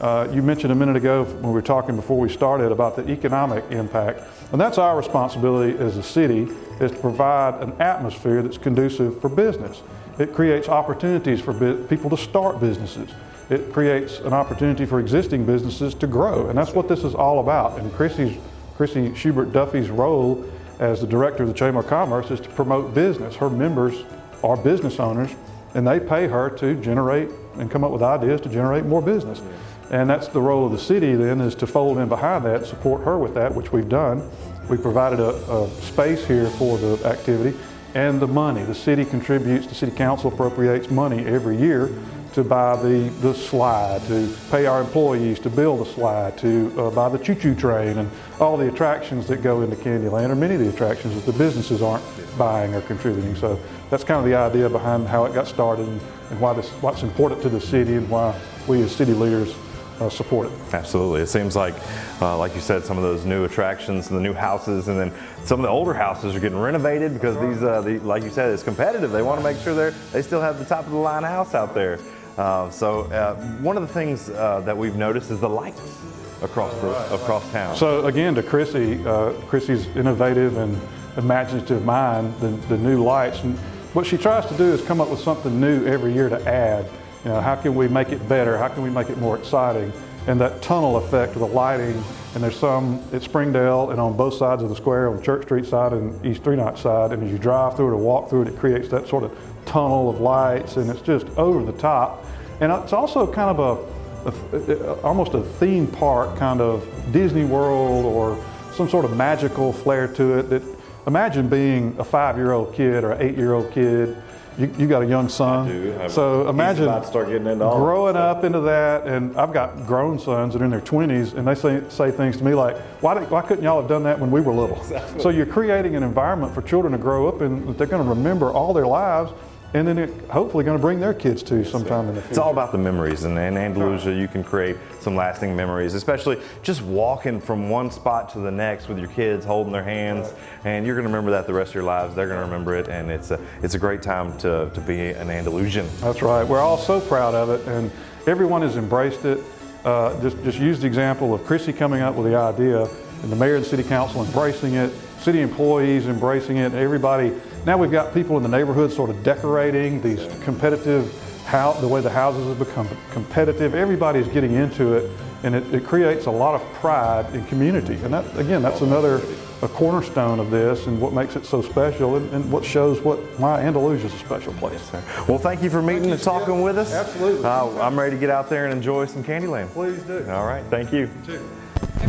uh, 0.00 0.28
you 0.32 0.40
mentioned 0.40 0.70
a 0.70 0.74
minute 0.76 0.96
ago 0.96 1.24
when 1.24 1.48
we 1.48 1.52
were 1.52 1.62
talking 1.62 1.96
before 1.96 2.18
we 2.18 2.28
started 2.28 2.70
about 2.70 2.94
the 2.94 3.10
economic 3.10 3.64
impact, 3.70 4.20
and 4.52 4.60
that's 4.60 4.78
our 4.78 4.96
responsibility 4.96 5.76
as 5.78 5.96
a 5.96 6.02
city 6.02 6.48
is 6.80 6.92
to 6.92 6.98
provide 6.98 7.60
an 7.62 7.72
atmosphere 7.80 8.42
that's 8.42 8.58
conducive 8.58 9.20
for 9.20 9.28
business. 9.28 9.82
It 10.18 10.32
creates 10.32 10.68
opportunities 10.68 11.40
for 11.40 11.52
bu- 11.52 11.86
people 11.86 12.10
to 12.10 12.16
start 12.16 12.60
businesses. 12.60 13.10
It 13.50 13.72
creates 13.72 14.20
an 14.20 14.32
opportunity 14.32 14.86
for 14.86 15.00
existing 15.00 15.44
businesses 15.44 15.92
to 15.96 16.06
grow, 16.06 16.48
and 16.48 16.56
that's 16.56 16.72
what 16.72 16.86
this 16.88 17.02
is 17.02 17.16
all 17.16 17.40
about. 17.40 17.80
And 17.80 17.92
Chrissy's, 17.92 18.38
Chrissy 18.76 19.12
Schubert 19.16 19.52
Duffy's 19.52 19.90
role 19.90 20.44
as 20.78 21.00
the 21.00 21.06
director 21.06 21.42
of 21.42 21.48
the 21.48 21.54
Chamber 21.54 21.80
of 21.80 21.88
Commerce 21.88 22.30
is 22.30 22.40
to 22.40 22.48
promote 22.50 22.94
business. 22.94 23.34
Her 23.34 23.50
members 23.50 24.04
are 24.44 24.56
business 24.56 25.00
owners, 25.00 25.34
and 25.74 25.84
they 25.86 25.98
pay 25.98 26.28
her 26.28 26.48
to 26.58 26.80
generate 26.80 27.28
and 27.56 27.68
come 27.68 27.82
up 27.82 27.90
with 27.90 28.02
ideas 28.02 28.40
to 28.42 28.48
generate 28.48 28.86
more 28.86 29.02
business. 29.02 29.42
And 29.90 30.08
that's 30.08 30.28
the 30.28 30.40
role 30.40 30.64
of 30.64 30.70
the 30.70 30.78
city 30.78 31.16
then 31.16 31.40
is 31.40 31.56
to 31.56 31.66
fold 31.66 31.98
in 31.98 32.08
behind 32.08 32.44
that, 32.44 32.64
support 32.64 33.02
her 33.04 33.18
with 33.18 33.34
that, 33.34 33.52
which 33.52 33.72
we've 33.72 33.88
done. 33.88 34.22
We 34.68 34.76
provided 34.76 35.18
a, 35.18 35.30
a 35.52 35.68
space 35.82 36.24
here 36.24 36.48
for 36.50 36.78
the 36.78 37.04
activity. 37.04 37.58
and 37.94 38.20
the 38.20 38.26
money. 38.26 38.62
The 38.62 38.74
city 38.74 39.04
contributes, 39.04 39.66
the 39.66 39.74
city 39.74 39.92
council 39.92 40.32
appropriates 40.32 40.90
money 40.90 41.26
every 41.26 41.56
year 41.56 41.90
to 42.32 42.44
buy 42.44 42.76
the, 42.76 43.08
the 43.20 43.34
slide, 43.34 44.02
to 44.06 44.32
pay 44.50 44.66
our 44.66 44.80
employees 44.80 45.38
to 45.40 45.50
build 45.50 45.80
the 45.80 45.84
slide, 45.84 46.38
to 46.38 46.72
uh, 46.78 46.90
buy 46.90 47.08
the 47.08 47.18
choo-choo 47.18 47.54
train, 47.54 47.98
and 47.98 48.10
all 48.38 48.56
the 48.56 48.68
attractions 48.68 49.26
that 49.26 49.42
go 49.42 49.62
into 49.62 49.76
Candyland, 49.76 50.30
or 50.30 50.36
many 50.36 50.54
of 50.54 50.60
the 50.60 50.68
attractions 50.68 51.14
that 51.14 51.26
the 51.30 51.36
businesses 51.38 51.82
aren't 51.82 52.04
buying 52.38 52.74
or 52.74 52.80
contributing. 52.82 53.34
So 53.34 53.58
that's 53.90 54.04
kind 54.04 54.18
of 54.20 54.24
the 54.24 54.36
idea 54.36 54.68
behind 54.68 55.08
how 55.08 55.24
it 55.24 55.34
got 55.34 55.48
started 55.48 55.86
and, 55.86 56.00
and 56.30 56.40
why 56.40 56.52
this, 56.52 56.68
what's 56.80 57.02
important 57.02 57.42
to 57.42 57.48
the 57.48 57.60
city 57.60 57.94
and 57.94 58.08
why 58.08 58.38
we 58.68 58.82
as 58.82 58.94
city 58.94 59.12
leaders 59.12 59.54
uh, 59.98 60.08
support 60.08 60.46
it. 60.46 60.52
Absolutely. 60.72 61.20
It 61.20 61.26
seems 61.26 61.54
like, 61.54 61.74
uh, 62.22 62.38
like 62.38 62.54
you 62.54 62.60
said, 62.62 62.84
some 62.84 62.96
of 62.96 63.02
those 63.02 63.26
new 63.26 63.44
attractions 63.44 64.08
and 64.08 64.16
the 64.16 64.22
new 64.22 64.32
houses, 64.32 64.88
and 64.88 64.98
then 64.98 65.12
some 65.44 65.60
of 65.60 65.64
the 65.64 65.68
older 65.68 65.92
houses 65.92 66.34
are 66.34 66.40
getting 66.40 66.58
renovated 66.58 67.12
because 67.12 67.36
these, 67.38 67.62
uh, 67.62 67.82
the, 67.82 67.98
like 67.98 68.22
you 68.22 68.30
said, 68.30 68.50
it's 68.50 68.62
competitive. 68.62 69.10
They 69.10 69.20
want 69.20 69.40
to 69.40 69.44
make 69.44 69.58
sure 69.58 69.74
they 69.74 69.96
they 70.12 70.22
still 70.22 70.40
have 70.40 70.58
the 70.58 70.64
top 70.64 70.86
of 70.86 70.90
the 70.90 70.96
line 70.96 71.22
house 71.22 71.54
out 71.54 71.74
there. 71.74 71.98
Uh, 72.40 72.70
so 72.70 73.02
uh, 73.12 73.34
one 73.60 73.76
of 73.76 73.82
the 73.86 73.92
things 73.92 74.30
uh, 74.30 74.62
that 74.64 74.74
we've 74.74 74.96
noticed 74.96 75.30
is 75.30 75.40
the 75.40 75.48
lights 75.48 75.98
across 76.40 76.72
the, 76.76 77.14
across 77.14 77.46
town. 77.52 77.76
So 77.76 78.06
again, 78.06 78.34
to 78.34 78.42
Chrissy, 78.42 79.06
uh, 79.06 79.32
Chrissy's 79.46 79.86
innovative 79.88 80.56
and 80.56 80.80
imaginative 81.18 81.84
mind, 81.84 82.34
the, 82.40 82.48
the 82.68 82.78
new 82.78 83.04
lights. 83.04 83.42
And 83.42 83.58
what 83.92 84.06
she 84.06 84.16
tries 84.16 84.46
to 84.46 84.56
do 84.56 84.72
is 84.72 84.80
come 84.80 85.02
up 85.02 85.10
with 85.10 85.20
something 85.20 85.60
new 85.60 85.84
every 85.84 86.14
year 86.14 86.30
to 86.30 86.48
add. 86.48 86.86
You 87.26 87.32
know, 87.32 87.42
how 87.42 87.56
can 87.56 87.74
we 87.74 87.88
make 87.88 88.08
it 88.08 88.26
better? 88.26 88.56
How 88.56 88.68
can 88.68 88.82
we 88.82 88.88
make 88.88 89.10
it 89.10 89.18
more 89.18 89.36
exciting? 89.36 89.92
And 90.26 90.40
that 90.40 90.62
tunnel 90.62 90.96
effect 90.96 91.34
of 91.34 91.40
the 91.40 91.46
lighting, 91.46 92.02
and 92.34 92.42
there's 92.42 92.58
some 92.58 93.02
at 93.12 93.22
Springdale 93.22 93.90
and 93.90 94.00
on 94.00 94.16
both 94.16 94.32
sides 94.32 94.62
of 94.62 94.70
the 94.70 94.76
square, 94.76 95.10
on 95.10 95.22
Church 95.22 95.42
Street 95.42 95.66
side 95.66 95.92
and 95.92 96.24
East 96.24 96.42
Three 96.42 96.56
Notch 96.56 96.80
side. 96.80 97.12
And 97.12 97.22
as 97.22 97.30
you 97.30 97.38
drive 97.38 97.76
through 97.76 97.88
it 97.88 97.92
or 97.92 97.96
walk 97.98 98.30
through 98.30 98.42
it, 98.42 98.48
it 98.48 98.58
creates 98.58 98.88
that 98.88 99.08
sort 99.08 99.24
of 99.24 99.49
tunnel 99.66 100.10
of 100.10 100.20
lights, 100.20 100.76
and 100.76 100.90
it's 100.90 101.02
just 101.02 101.26
over 101.36 101.64
the 101.70 101.78
top. 101.78 102.24
And 102.60 102.70
it's 102.72 102.92
also 102.92 103.26
kind 103.30 103.56
of 103.58 103.88
a, 104.26 104.56
a, 104.72 104.92
almost 105.02 105.34
a 105.34 105.40
theme 105.42 105.86
park 105.86 106.36
kind 106.36 106.60
of 106.60 106.86
Disney 107.12 107.44
World 107.44 108.04
or 108.04 108.42
some 108.74 108.88
sort 108.88 109.04
of 109.04 109.16
magical 109.16 109.72
flair 109.72 110.06
to 110.08 110.38
it. 110.40 110.50
That 110.50 110.62
imagine 111.06 111.48
being 111.48 111.96
a 111.98 112.04
five-year-old 112.04 112.74
kid 112.74 113.02
or 113.04 113.12
an 113.12 113.22
eight-year-old 113.22 113.72
kid. 113.72 114.16
You, 114.58 114.70
you 114.76 114.88
got 114.88 115.02
a 115.02 115.06
young 115.06 115.28
son, 115.28 115.68
do. 115.68 115.92
I'm- 115.98 116.10
so 116.10 116.46
imagine 116.48 116.84
start 117.04 117.28
getting 117.28 117.46
into 117.46 117.64
growing 117.64 118.16
up 118.16 118.44
into 118.44 118.60
that. 118.60 119.06
And 119.06 119.34
I've 119.38 119.54
got 119.54 119.86
grown 119.86 120.18
sons 120.18 120.52
that 120.52 120.60
are 120.60 120.64
in 120.64 120.70
their 120.70 120.80
20s, 120.82 121.34
and 121.34 121.46
they 121.46 121.54
say, 121.54 121.82
say 121.88 122.10
things 122.10 122.36
to 122.38 122.44
me 122.44 122.52
like, 122.52 122.76
"Why, 123.00 123.14
did, 123.14 123.30
why 123.30 123.40
couldn't 123.42 123.64
y'all 123.64 123.80
have 123.80 123.88
done 123.88 124.02
that 124.02 124.18
when 124.18 124.30
we 124.30 124.40
were 124.42 124.52
little?" 124.52 124.82
So 125.18 125.30
you're 125.30 125.46
creating 125.46 125.94
an 125.96 126.02
environment 126.02 126.52
for 126.52 126.60
children 126.62 126.92
to 126.92 126.98
grow 126.98 127.26
up 127.28 127.40
in 127.40 127.64
that 127.66 127.78
they're 127.78 127.86
going 127.86 128.02
to 128.02 128.08
remember 128.08 128.50
all 128.50 128.74
their 128.74 128.86
lives, 128.88 129.32
and 129.74 129.86
then 129.86 129.98
it 129.98 130.10
hopefully 130.30 130.64
going 130.64 130.76
to 130.76 130.82
bring 130.82 130.98
their 130.98 131.14
kids 131.14 131.42
to 131.44 131.64
sometime 131.64 132.08
in 132.08 132.14
the 132.14 132.20
future. 132.20 132.30
It's 132.30 132.38
all 132.38 132.50
about 132.50 132.72
the 132.72 132.78
memories, 132.78 133.24
and 133.24 133.38
in 133.38 133.56
Andalusia, 133.56 134.12
you 134.12 134.26
can 134.26 134.42
create 134.42 134.76
some 135.00 135.14
lasting 135.14 135.54
memories, 135.54 135.94
especially 135.94 136.40
just 136.62 136.82
walking 136.82 137.40
from 137.40 137.70
one 137.70 137.90
spot 137.90 138.30
to 138.30 138.40
the 138.40 138.50
next 138.50 138.88
with 138.88 138.98
your 138.98 139.08
kids, 139.08 139.44
holding 139.44 139.72
their 139.72 139.84
hands, 139.84 140.32
and 140.64 140.84
you're 140.84 140.96
going 140.96 141.06
to 141.06 141.10
remember 141.10 141.30
that 141.30 141.46
the 141.46 141.54
rest 141.54 141.70
of 141.70 141.76
your 141.76 141.84
lives. 141.84 142.14
They're 142.14 142.26
going 142.26 142.40
to 142.40 142.44
remember 142.44 142.74
it, 142.74 142.88
and 142.88 143.10
it's 143.10 143.30
a 143.30 143.40
it's 143.62 143.74
a 143.74 143.78
great 143.78 144.02
time 144.02 144.36
to, 144.38 144.70
to 144.74 144.80
be 144.80 145.10
an 145.10 145.30
Andalusian. 145.30 145.86
That's 146.00 146.22
right. 146.22 146.44
We're 146.44 146.60
all 146.60 146.78
so 146.78 147.00
proud 147.00 147.34
of 147.34 147.50
it, 147.50 147.66
and 147.68 147.90
everyone 148.26 148.62
has 148.62 148.76
embraced 148.76 149.24
it. 149.24 149.38
Uh, 149.84 150.20
just, 150.20 150.42
just 150.44 150.58
use 150.58 150.78
the 150.80 150.86
example 150.86 151.32
of 151.32 151.44
Chrissy 151.44 151.72
coming 151.72 152.02
up 152.02 152.14
with 152.14 152.26
the 152.26 152.36
idea, 152.36 152.82
and 153.22 153.32
the 153.32 153.36
mayor 153.36 153.56
and 153.56 153.64
city 153.64 153.82
council 153.82 154.24
embracing 154.24 154.74
it, 154.74 154.92
city 155.20 155.40
employees 155.40 156.06
embracing 156.06 156.58
it, 156.58 156.74
everybody. 156.74 157.32
Now 157.66 157.76
we've 157.76 157.90
got 157.90 158.14
people 158.14 158.36
in 158.36 158.42
the 158.42 158.48
neighborhood 158.48 158.90
sort 158.90 159.10
of 159.10 159.22
decorating 159.22 160.00
these 160.00 160.26
competitive, 160.42 161.12
how, 161.44 161.72
the 161.72 161.88
way 161.88 162.00
the 162.00 162.10
houses 162.10 162.46
have 162.48 162.58
become 162.58 162.88
competitive. 163.10 163.74
Everybody's 163.74 164.28
getting 164.28 164.54
into 164.54 164.94
it, 164.94 165.10
and 165.42 165.54
it, 165.54 165.74
it 165.74 165.84
creates 165.84 166.26
a 166.26 166.30
lot 166.30 166.54
of 166.54 166.62
pride 166.74 167.34
in 167.34 167.44
community. 167.46 167.94
And 168.02 168.14
that, 168.14 168.38
again, 168.38 168.62
that's 168.62 168.80
another 168.80 169.20
a 169.62 169.68
cornerstone 169.68 170.40
of 170.40 170.50
this, 170.50 170.86
and 170.86 170.98
what 170.98 171.12
makes 171.12 171.36
it 171.36 171.44
so 171.44 171.60
special, 171.60 172.16
and, 172.16 172.32
and 172.32 172.50
what 172.50 172.64
shows 172.64 172.98
what 173.02 173.18
why 173.38 173.60
Andalusia 173.60 174.06
is 174.06 174.14
a 174.14 174.18
special 174.18 174.54
place. 174.54 174.90
Well, 175.28 175.36
thank 175.36 175.62
you 175.62 175.68
for 175.68 175.82
meeting 175.82 176.10
and 176.10 176.22
talking 176.22 176.62
with 176.62 176.78
us. 176.78 176.94
Absolutely. 176.94 177.44
Uh, 177.44 177.78
I'm 177.78 177.98
ready 177.98 178.16
to 178.16 178.20
get 178.20 178.30
out 178.30 178.48
there 178.48 178.64
and 178.64 178.72
enjoy 178.72 179.04
some 179.04 179.22
Candyland. 179.22 179.68
Please 179.68 180.02
do. 180.04 180.26
All 180.30 180.46
right, 180.46 180.64
thank 180.70 180.94
you. 180.94 181.10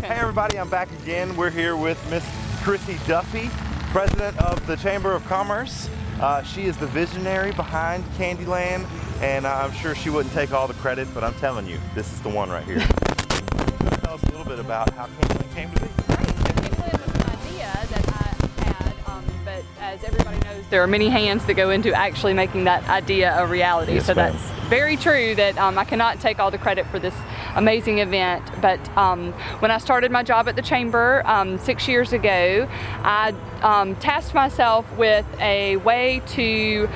Hey 0.02 0.16
everybody, 0.16 0.58
I'm 0.58 0.70
back 0.70 0.90
again. 1.04 1.36
We're 1.36 1.50
here 1.50 1.76
with 1.76 2.00
Miss 2.10 2.26
Chrissy 2.64 2.98
Duffy, 3.06 3.50
president 3.92 4.38
of 4.40 4.66
the 4.68 4.78
Chamber 4.78 5.12
of 5.12 5.24
Commerce. 5.26 5.90
Uh, 6.22 6.42
she 6.44 6.64
is 6.64 6.78
the 6.78 6.88
visionary 6.88 7.52
behind 7.52 8.06
Candyland, 8.18 8.88
and 9.22 9.46
I'm 9.46 9.74
sure 9.74 9.96
she 9.96 10.10
wouldn't 10.10 10.34
take 10.34 10.54
all 10.54 10.66
the 10.66 10.74
credit, 10.76 11.10
but 11.14 11.26
I'm 11.26 11.34
telling 11.36 11.68
you, 11.68 11.78
this 11.94 12.14
is 12.14 12.22
the 12.22 12.30
one 12.30 12.50
right 12.50 12.64
here. 12.64 12.80
Tell 12.80 14.14
us 14.14 14.24
a 14.24 14.28
little 14.28 14.46
bit 14.46 14.60
about 14.60 14.94
how 14.94 15.08
Candyland 15.08 15.56
came 15.56 15.72
to 15.72 15.80
be. 15.82 15.88
Right, 15.88 16.28
so 16.28 16.44
Candyland 16.54 17.06
was 17.06 17.16
an 17.16 17.30
idea 17.32 17.88
that 17.90 18.08
I 18.08 18.64
had, 18.64 18.96
um, 19.08 19.26
but 19.44 19.64
as 19.82 20.04
everybody 20.06 20.40
knows, 20.40 20.64
there 20.70 20.82
are 20.82 20.88
many 20.88 21.10
hands 21.10 21.46
that 21.48 21.56
go 21.56 21.70
into 21.72 21.94
actually 21.94 22.34
making 22.34 22.64
that 22.64 22.88
idea 22.88 23.38
a 23.38 23.46
reality. 23.46 23.96
Yes, 23.96 24.06
so 24.06 24.14
that's 24.14 24.52
very 24.72 24.96
true 24.96 25.36
that 25.36 25.58
um, 25.58 25.78
I 25.78 25.84
cannot 25.84 26.22
take 26.22 26.40
all 26.40 26.50
the 26.50 26.58
credit 26.58 26.88
for 26.88 26.98
this 26.98 27.14
amazing 27.58 28.00
event. 28.00 28.42
But 28.62 28.80
um, 28.98 29.34
when 29.60 29.70
I 29.70 29.80
started 29.80 30.14
my 30.14 30.24
job 30.24 30.48
at 30.48 30.56
the 30.56 30.62
Chamber 30.62 31.22
um, 31.26 31.58
six 31.58 31.90
years 31.90 32.14
ago, 32.14 32.70
I 33.04 33.36
um, 33.64 33.98
tasked 33.98 34.34
myself 34.34 34.90
with 34.96 35.26
a 35.42 35.76
way 35.76 36.22
to 36.38 36.88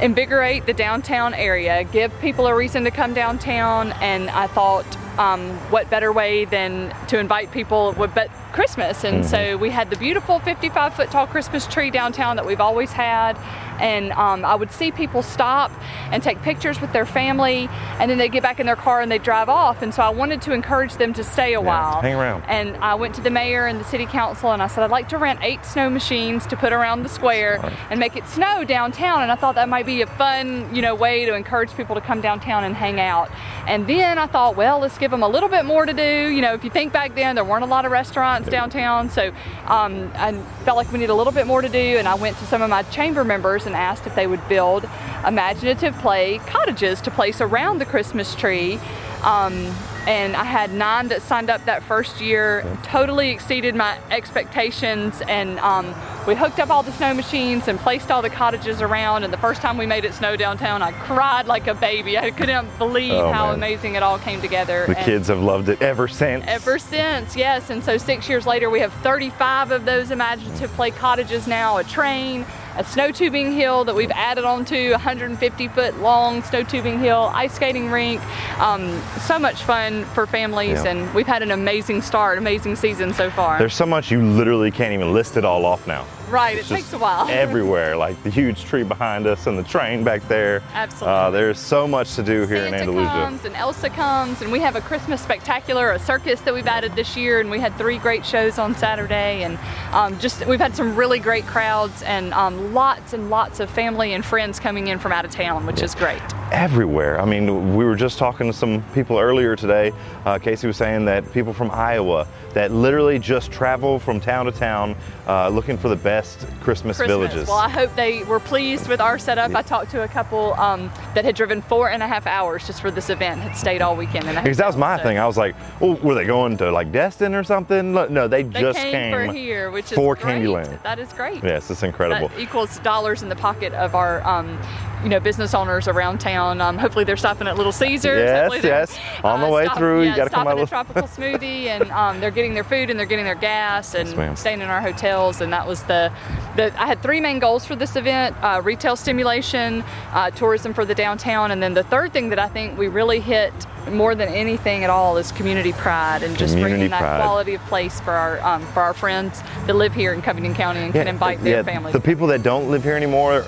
invigorate 0.00 0.66
the 0.66 0.72
downtown 0.72 1.32
area, 1.32 1.84
give 1.84 2.10
people 2.20 2.48
a 2.48 2.56
reason 2.56 2.82
to 2.82 2.90
come 2.90 3.14
downtown, 3.14 3.92
and 4.00 4.28
I 4.28 4.48
thought, 4.48 4.84
um, 5.18 5.50
what 5.70 5.90
better 5.90 6.12
way 6.12 6.44
than 6.44 6.94
to 7.08 7.18
invite 7.18 7.50
people 7.52 7.92
with 7.92 8.14
but 8.14 8.30
Christmas? 8.52 9.04
And 9.04 9.24
so 9.24 9.56
we 9.56 9.70
had 9.70 9.90
the 9.90 9.96
beautiful 9.96 10.38
55 10.40 10.94
foot 10.94 11.10
tall 11.10 11.26
Christmas 11.26 11.66
tree 11.66 11.90
downtown 11.90 12.36
that 12.36 12.46
we've 12.46 12.60
always 12.60 12.92
had, 12.92 13.38
and 13.80 14.12
um, 14.12 14.44
I 14.44 14.54
would 14.54 14.70
see 14.70 14.92
people 14.92 15.22
stop 15.22 15.72
and 16.10 16.22
take 16.22 16.40
pictures 16.42 16.80
with 16.80 16.92
their 16.92 17.06
family, 17.06 17.68
and 17.98 18.10
then 18.10 18.18
they 18.18 18.28
get 18.28 18.42
back 18.42 18.60
in 18.60 18.66
their 18.66 18.76
car 18.76 19.00
and 19.00 19.10
they 19.10 19.18
drive 19.18 19.48
off. 19.48 19.82
And 19.82 19.92
so 19.92 20.02
I 20.02 20.10
wanted 20.10 20.40
to 20.42 20.52
encourage 20.52 20.94
them 20.94 21.12
to 21.14 21.24
stay 21.24 21.54
a 21.54 21.60
while, 21.60 22.00
hang 22.00 22.14
around. 22.14 22.44
And 22.46 22.76
I 22.76 22.94
went 22.94 23.14
to 23.16 23.20
the 23.20 23.30
mayor 23.30 23.66
and 23.66 23.80
the 23.80 23.84
city 23.84 24.06
council, 24.06 24.52
and 24.52 24.62
I 24.62 24.66
said 24.66 24.84
I'd 24.84 24.90
like 24.90 25.08
to 25.10 25.18
rent 25.18 25.40
eight 25.42 25.64
snow 25.64 25.90
machines 25.90 26.46
to 26.46 26.56
put 26.56 26.72
around 26.72 27.02
the 27.02 27.08
square 27.08 27.60
and 27.90 27.98
make 27.98 28.16
it 28.16 28.26
snow 28.28 28.64
downtown. 28.64 29.22
And 29.22 29.32
I 29.32 29.36
thought 29.36 29.54
that 29.56 29.68
might 29.68 29.86
be 29.86 30.02
a 30.02 30.06
fun, 30.06 30.72
you 30.74 30.82
know, 30.82 30.94
way 30.94 31.24
to 31.26 31.34
encourage 31.34 31.74
people 31.76 31.94
to 31.94 32.00
come 32.00 32.20
downtown 32.20 32.64
and 32.64 32.74
hang 32.74 33.00
out. 33.00 33.30
And 33.66 33.86
then 33.86 34.18
I 34.18 34.26
thought, 34.26 34.56
well, 34.56 34.78
let's 34.78 34.98
give 35.02 35.10
them 35.10 35.24
a 35.24 35.28
little 35.28 35.48
bit 35.48 35.64
more 35.64 35.84
to 35.84 35.92
do. 35.92 36.28
You 36.28 36.40
know, 36.40 36.54
if 36.54 36.62
you 36.62 36.70
think 36.70 36.92
back 36.92 37.16
then, 37.16 37.34
there 37.34 37.44
weren't 37.44 37.64
a 37.64 37.66
lot 37.66 37.84
of 37.84 37.90
restaurants 37.90 38.48
downtown, 38.48 39.10
so 39.10 39.32
um, 39.66 40.12
I 40.14 40.32
felt 40.64 40.76
like 40.76 40.92
we 40.92 41.00
need 41.00 41.10
a 41.10 41.14
little 41.14 41.32
bit 41.32 41.44
more 41.44 41.60
to 41.60 41.68
do. 41.68 41.98
And 41.98 42.06
I 42.06 42.14
went 42.14 42.38
to 42.38 42.46
some 42.46 42.62
of 42.62 42.70
my 42.70 42.84
chamber 42.84 43.24
members 43.24 43.66
and 43.66 43.74
asked 43.74 44.06
if 44.06 44.14
they 44.14 44.28
would 44.28 44.48
build 44.48 44.88
imaginative 45.26 45.92
play 45.98 46.38
cottages 46.46 47.00
to 47.00 47.10
place 47.10 47.40
around 47.40 47.78
the 47.78 47.84
Christmas 47.84 48.36
tree. 48.36 48.78
Um, 49.24 49.74
and 50.06 50.34
I 50.36 50.44
had 50.44 50.72
nine 50.72 51.08
that 51.08 51.22
signed 51.22 51.48
up 51.50 51.64
that 51.66 51.82
first 51.82 52.20
year, 52.20 52.64
totally 52.82 53.30
exceeded 53.30 53.74
my 53.74 53.98
expectations. 54.10 55.20
And 55.28 55.58
um, 55.60 55.94
we 56.26 56.34
hooked 56.34 56.58
up 56.58 56.70
all 56.70 56.82
the 56.82 56.92
snow 56.92 57.14
machines 57.14 57.68
and 57.68 57.78
placed 57.78 58.10
all 58.10 58.20
the 58.22 58.30
cottages 58.30 58.80
around. 58.82 59.22
And 59.24 59.32
the 59.32 59.36
first 59.38 59.60
time 59.62 59.76
we 59.78 59.86
made 59.86 60.04
it 60.04 60.14
snow 60.14 60.34
downtown, 60.36 60.82
I 60.82 60.92
cried 60.92 61.46
like 61.46 61.66
a 61.68 61.74
baby. 61.74 62.18
I 62.18 62.30
couldn't 62.32 62.66
believe 62.78 63.12
Oh, 63.12 63.32
how 63.32 63.46
man. 63.46 63.54
amazing 63.54 63.94
it 63.94 64.02
all 64.02 64.18
came 64.18 64.40
together. 64.40 64.84
The 64.88 64.96
And- 64.96 65.04
kids 65.06 65.28
have 65.28 65.40
loved 65.40 65.68
it 65.68 65.80
ever 65.80 66.08
since. 66.08 66.44
Ever 66.48 66.78
since, 66.78 67.36
yes. 67.36 67.70
And 67.70 67.84
so 67.84 67.96
six 67.96 68.28
years 68.28 68.46
later, 68.46 68.70
we 68.70 68.80
have 68.80 68.92
35 68.94 69.70
of 69.70 69.84
those 69.84 70.10
imaginative 70.10 70.72
play 70.72 70.90
cottages 70.90 71.46
now, 71.46 71.76
a 71.76 71.84
train, 71.84 72.44
a 72.76 72.84
snow 72.84 73.10
tubing 73.12 73.52
hill 73.52 73.84
that 73.84 73.94
we've 73.94 74.10
added 74.12 74.44
onto, 74.44 74.90
150 74.92 75.68
foot 75.68 75.98
long 76.00 76.42
snow 76.42 76.62
tubing 76.62 76.98
hill, 76.98 77.30
ice 77.34 77.54
skating 77.54 77.90
rink. 77.90 78.20
Um, 78.58 79.00
so 79.20 79.38
much 79.38 79.62
fun 79.62 80.04
for 80.06 80.26
families, 80.26 80.82
Yeah. 80.84 80.90
and 80.90 81.14
we've 81.14 81.26
had 81.26 81.42
an 81.42 81.50
amazing 81.50 82.02
start, 82.02 82.38
amazing 82.38 82.76
season 82.76 83.12
so 83.12 83.30
far. 83.30 83.58
There's 83.58 83.74
so 83.74 83.86
much 83.86 84.10
you 84.10 84.22
literally 84.22 84.70
can't 84.70 84.92
even 84.92 85.12
list 85.12 85.36
it 85.36 85.44
all 85.44 85.64
off 85.66 85.86
now. 85.86 86.04
Right, 86.32 86.58
it 86.58 86.66
takes 86.66 86.92
a 86.92 86.98
while. 86.98 87.28
everywhere, 87.30 87.96
like 87.96 88.20
the 88.22 88.30
huge 88.30 88.64
tree 88.64 88.82
behind 88.82 89.26
us 89.26 89.46
and 89.46 89.58
the 89.58 89.62
train 89.62 90.02
back 90.02 90.26
there. 90.28 90.62
Absolutely. 90.72 91.08
Uh, 91.08 91.30
there's 91.30 91.58
so 91.58 91.86
much 91.86 92.14
to 92.16 92.22
do 92.22 92.46
here 92.46 92.64
in 92.64 92.74
Andalusia. 92.74 93.10
comes 93.10 93.44
and 93.44 93.54
Elsa 93.54 93.90
comes, 93.90 94.42
and 94.42 94.50
we 94.50 94.60
have 94.60 94.76
a 94.76 94.80
Christmas 94.80 95.20
spectacular, 95.20 95.92
a 95.92 95.98
circus 95.98 96.40
that 96.40 96.54
we've 96.54 96.66
added 96.66 96.94
this 96.94 97.16
year, 97.16 97.40
and 97.40 97.50
we 97.50 97.58
had 97.58 97.76
three 97.76 97.98
great 97.98 98.24
shows 98.24 98.58
on 98.58 98.74
Saturday, 98.74 99.42
and 99.42 99.58
um, 99.92 100.18
just 100.18 100.44
we've 100.46 100.60
had 100.60 100.74
some 100.74 100.96
really 100.96 101.18
great 101.18 101.46
crowds 101.46 102.02
and 102.02 102.32
um, 102.34 102.72
lots 102.72 103.12
and 103.12 103.30
lots 103.30 103.60
of 103.60 103.68
family 103.70 104.14
and 104.14 104.24
friends 104.24 104.58
coming 104.58 104.86
in 104.88 104.98
from 104.98 105.12
out 105.12 105.24
of 105.24 105.30
town, 105.30 105.66
which 105.66 105.82
is 105.82 105.94
great. 105.94 106.22
everywhere. 106.52 107.18
I 107.18 107.24
mean, 107.24 107.74
we 107.74 107.84
were 107.84 107.96
just 107.96 108.18
talking 108.18 108.46
to 108.46 108.52
some 108.52 108.82
people 108.92 109.18
earlier 109.18 109.56
today. 109.56 109.92
Uh, 110.26 110.38
Casey 110.38 110.66
was 110.66 110.76
saying 110.76 111.06
that 111.06 111.30
people 111.32 111.52
from 111.54 111.70
Iowa 111.70 112.26
that 112.52 112.70
literally 112.70 113.18
just 113.18 113.50
travel 113.50 113.98
from 113.98 114.20
town 114.20 114.44
to 114.44 114.52
town 114.52 114.94
uh, 115.26 115.48
looking 115.48 115.78
for 115.78 115.88
the 115.88 115.96
best 115.96 116.21
Christmas, 116.60 116.96
Christmas. 116.96 116.98
villages. 116.98 117.48
Well, 117.48 117.58
I 117.58 117.68
hope 117.68 117.94
they 117.96 118.22
were 118.24 118.40
pleased 118.40 118.88
with 118.88 119.00
our 119.00 119.18
setup. 119.18 119.54
I 119.54 119.62
talked 119.62 119.90
to 119.92 120.02
a 120.02 120.08
couple 120.08 120.54
um, 120.54 120.90
that 121.14 121.24
had 121.24 121.34
driven 121.34 121.62
four 121.62 121.90
and 121.90 122.02
a 122.02 122.08
half 122.08 122.26
hours 122.26 122.66
just 122.66 122.80
for 122.80 122.90
this 122.90 123.10
event, 123.10 123.40
had 123.40 123.56
stayed 123.56 123.82
all 123.82 123.96
weekend. 123.96 124.26
Because 124.26 124.56
that 124.56 124.66
was 124.66 124.76
my 124.76 124.96
so 124.96 125.02
thing. 125.02 125.18
I 125.18 125.26
was 125.26 125.36
like, 125.36 125.54
oh, 125.80 125.94
were 125.96 126.14
they 126.14 126.24
going 126.24 126.56
to 126.58 126.70
like 126.70 126.92
Destin 126.92 127.34
or 127.34 127.44
something? 127.44 127.92
No, 127.92 128.28
they, 128.28 128.42
They 128.42 128.60
just 128.60 128.78
came, 128.78 129.12
for 129.12 129.32
here, 129.32 129.70
which 129.70 129.86
is 129.86 129.92
for. 129.92 130.16
Candyland. 130.16 130.80
That 130.82 130.98
is 130.98 131.12
great. 131.12 131.42
Yes, 131.42 131.70
it's 131.70 131.82
incredible. 131.82 132.28
That 132.28 132.38
equals 132.38 132.78
dollars 132.80 133.22
in 133.22 133.28
the 133.28 133.36
pocket 133.36 133.72
of 133.72 133.94
our, 133.94 134.24
um, 134.26 134.58
you 135.02 135.08
know, 135.08 135.20
business 135.20 135.54
owners 135.54 135.88
around 135.88 136.18
town. 136.18 136.60
Um, 136.60 136.78
hopefully, 136.78 137.04
they're 137.04 137.16
stopping 137.16 137.48
at 137.48 137.56
Little 137.56 137.72
Caesars. 137.72 138.18
Yes, 138.18 138.64
yes. 138.64 138.98
On 139.24 139.40
the 139.40 139.48
way 139.48 139.64
stop- 139.64 139.78
through, 139.78 140.02
you 140.02 140.08
yeah, 140.08 140.16
gotta 140.16 140.30
come 140.30 140.44
stopping 140.44 140.62
at 140.62 140.68
tropical 140.68 141.02
smoothie, 141.02 141.66
and 141.66 141.90
um, 141.90 142.20
they're 142.20 142.30
getting 142.30 142.54
their 142.54 142.64
food 142.64 142.90
and 142.90 142.98
they're 142.98 143.06
getting 143.06 143.24
their 143.24 143.34
gas 143.34 143.94
and 143.94 144.08
Yes, 144.10 144.40
staying 144.40 144.60
in 144.60 144.68
our 144.68 144.80
hotels. 144.80 145.40
And 145.40 145.52
that 145.52 145.66
was 145.66 145.82
the, 145.84 146.12
the. 146.56 146.72
I 146.80 146.86
had 146.86 147.02
three 147.02 147.20
main 147.20 147.38
goals 147.38 147.64
for 147.64 147.76
this 147.76 147.96
event: 147.96 148.36
uh, 148.42 148.60
retail 148.62 148.96
stimulation, 148.96 149.84
uh, 150.12 150.30
tourism 150.30 150.72
for 150.72 150.84
the 150.84 150.94
downtown, 150.94 151.50
and 151.50 151.62
then 151.62 151.74
the 151.74 151.84
third 151.84 152.12
thing 152.12 152.28
that 152.30 152.38
I 152.38 152.48
think 152.48 152.78
we 152.78 152.88
really 152.88 153.20
hit 153.20 153.52
more 153.90 154.14
than 154.14 154.28
anything 154.28 154.84
at 154.84 154.90
all 154.90 155.16
is 155.16 155.32
community 155.32 155.72
pride 155.72 156.22
and 156.22 156.36
just 156.38 156.54
Community 156.54 156.74
bringing 156.74 156.90
that 156.90 157.00
pride. 157.00 157.20
quality 157.20 157.54
of 157.54 157.60
place 157.62 158.00
for 158.00 158.12
our 158.12 158.40
um, 158.42 158.64
for 158.66 158.80
our 158.80 158.94
friends 158.94 159.40
that 159.66 159.74
live 159.74 159.92
here 159.92 160.12
in 160.12 160.22
Covington 160.22 160.54
County 160.54 160.80
and 160.80 160.92
can 160.92 161.08
invite 161.08 161.42
their 161.42 161.56
yeah, 161.56 161.62
families. 161.62 161.92
The 161.92 162.00
people 162.00 162.26
that 162.28 162.42
don't 162.42 162.70
live 162.70 162.84
here 162.84 162.94
anymore, 162.94 163.44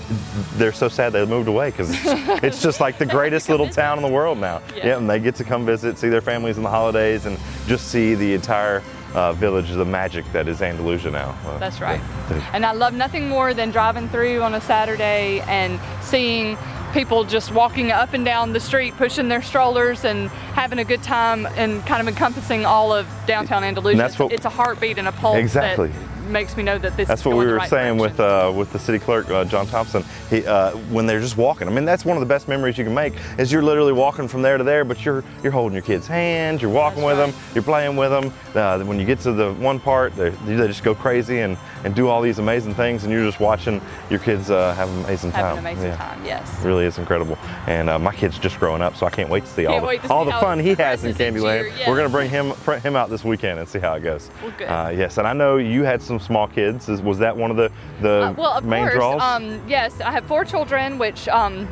they're 0.55 0.73
so 0.73 0.89
sad 0.89 1.13
they 1.13 1.25
moved 1.25 1.44
away 1.49 1.71
because 1.71 1.91
it's, 1.91 2.03
it's 2.45 2.63
just 2.63 2.81
like 2.81 2.99
the 2.99 3.07
greatest 3.07 3.49
little 3.49 3.69
town 3.69 3.99
in 3.99 4.03
the 4.03 4.09
world 4.11 4.39
now. 4.39 4.61
Yeah. 4.75 4.97
and 4.97 5.09
they 5.09 5.19
get 5.19 5.35
to 5.37 5.45
come 5.45 5.65
visit, 5.67 5.99
see 5.99 6.09
their 6.09 6.21
families 6.21 6.57
in 6.57 6.63
the 6.63 6.71
holidays, 6.71 7.27
and 7.27 7.39
just 7.67 7.89
see 7.89 8.15
the 8.15 8.35
entire 8.35 8.83
uh, 9.15 9.33
village, 9.33 9.71
the 9.71 9.85
magic 9.85 10.25
that 10.33 10.49
is 10.49 10.61
Andalusia 10.63 11.11
now. 11.11 11.37
Uh, 11.47 11.59
That's 11.59 11.81
right. 11.81 12.01
the- 12.29 12.43
And 12.53 12.67
I 12.67 12.73
love 12.73 12.95
nothing 12.95 13.29
more 13.29 13.55
than 13.55 13.71
driving 13.71 14.09
through 14.09 14.43
on 14.43 14.55
a 14.55 14.61
Saturday 14.61 15.41
and 15.47 15.79
seeing 16.03 16.57
people 16.93 17.25
just 17.25 17.53
walking 17.53 17.91
up 17.91 18.13
and 18.13 18.25
down 18.25 18.53
the 18.53 18.61
street, 18.61 18.97
pushing 18.97 19.29
their 19.29 19.43
strollers 19.43 20.05
and 20.05 20.29
having 20.55 20.79
a 20.79 20.85
good 20.85 21.03
time 21.03 21.47
and 21.57 21.85
kind 21.87 22.01
of 22.01 22.07
encompassing 22.09 22.65
all 22.65 22.93
of 22.93 23.07
downtown 23.27 23.65
Andalusia. 23.65 23.99
That's 23.99 24.19
what- 24.19 24.33
it's 24.33 24.45
a 24.47 24.51
heartbeat 24.51 24.99
and 24.99 25.09
a 25.09 25.13
pulse 25.13 25.37
Exactly. 25.39 25.89
that 25.89 26.14
makes 26.27 26.57
me 26.57 26.63
know 26.63 26.79
that 26.79 26.97
this 26.97 27.09
That's 27.09 27.21
is 27.23 27.27
what 27.27 27.37
we 27.37 27.47
were 27.47 27.57
right 27.57 27.69
saying 27.69 27.99
direction. 27.99 28.17
with 28.17 28.21
uh, 28.21 28.53
with 28.55 28.73
the 28.73 28.79
city 28.79 28.99
clerk 28.99 29.29
uh, 29.31 29.45
John 29.45 29.67
Thompson. 29.67 30.05
He 30.31 30.47
uh, 30.47 30.73
when 30.91 31.07
they're 31.07 31.21
just 31.21 31.37
walking. 31.37 31.69
I 31.69 31.71
mean, 31.71 31.85
that's 31.85 32.05
one 32.05 32.17
of 32.17 32.21
the 32.21 32.27
best 32.27 32.49
memories 32.49 32.79
you 32.79 32.85
can 32.85 32.95
make. 32.95 33.15
Is 33.39 33.51
you're 33.53 33.63
literally 33.63 33.93
walking 33.93 34.29
from 34.29 34.43
there 34.43 34.59
to 34.59 34.65
there, 34.65 34.85
but 34.85 35.05
you're 35.05 35.25
you're 35.43 35.53
holding 35.53 35.75
your 35.75 35.83
kids' 35.83 36.07
hands, 36.07 36.63
you're 36.63 36.71
walking 36.71 37.03
That's 37.03 37.19
with 37.19 37.19
right. 37.19 37.33
them, 37.33 37.55
you're 37.55 37.65
playing 37.65 37.97
with 37.97 38.11
them. 38.11 38.33
Uh, 38.55 38.85
when 38.85 38.99
you 38.99 39.05
get 39.07 39.19
to 39.21 39.33
the 39.33 39.53
one 39.55 39.81
part, 39.81 40.15
they, 40.17 40.31
they 40.31 40.57
just 40.67 40.85
go 40.85 40.95
crazy 40.95 41.41
and, 41.41 41.57
and 41.85 41.95
do 41.95 42.09
all 42.09 42.23
these 42.23 42.39
amazing 42.39 42.75
things, 42.75 43.03
and 43.05 43.13
you're 43.13 43.25
just 43.25 43.41
watching 43.41 43.81
your 44.11 44.21
kids 44.21 44.51
uh, 44.51 44.73
have 44.75 44.89
an 44.89 45.05
amazing 45.05 45.31
Have 45.33 45.57
time. 45.57 45.59
an 45.59 45.59
amazing 45.73 45.91
Yeah. 45.91 45.97
time, 45.97 46.25
yes. 46.25 46.61
It 46.65 46.67
really 46.67 46.85
is 46.87 46.99
incredible. 46.99 47.37
And 47.67 47.91
uh, 47.91 47.99
my 47.99 48.15
kid's 48.15 48.39
just 48.39 48.59
growing 48.61 48.81
up, 48.81 48.97
so 48.97 49.07
I 49.07 49.11
can't 49.11 49.29
wait 49.29 49.43
to 49.45 49.51
see 49.51 49.65
Can't 49.65 49.83
all 49.85 49.91
the, 49.91 49.99
to 49.99 50.13
all 50.13 50.25
the 50.25 50.31
fun 50.33 50.59
he 50.61 50.75
has 50.75 51.03
in 51.05 51.15
Candyland. 51.15 51.77
yes. 51.77 51.89
We're 51.89 51.97
gonna 51.97 52.09
bring 52.09 52.31
him 52.31 52.51
him 52.83 52.97
out 52.97 53.11
this 53.11 53.25
weekend 53.25 53.59
and 53.59 53.69
see 53.69 53.79
how 53.81 53.95
it 53.95 54.01
goes. 54.01 54.31
Well, 54.43 54.53
good. 54.57 54.69
Uh, 54.69 54.93
yes, 54.95 55.19
and 55.19 55.27
I 55.27 55.33
know 55.33 55.57
you 55.57 55.83
had 55.83 56.01
some 56.01 56.14
small 56.21 56.47
kids. 56.49 56.89
Is, 56.89 57.01
was 57.03 57.19
that 57.19 57.37
one 57.37 57.51
of 57.51 57.57
the 57.57 57.71
the 58.01 58.23
Uh, 58.31 58.33
well, 58.37 58.53
of 58.53 58.65
main 58.65 58.83
course. 58.85 58.95
draws? 58.95 59.23
Um, 59.23 59.61
yes, 59.69 60.01
I 60.01 60.11
have 60.13 60.25
four 60.27 60.45
children, 60.45 60.99
which, 60.99 61.29
um, 61.29 61.69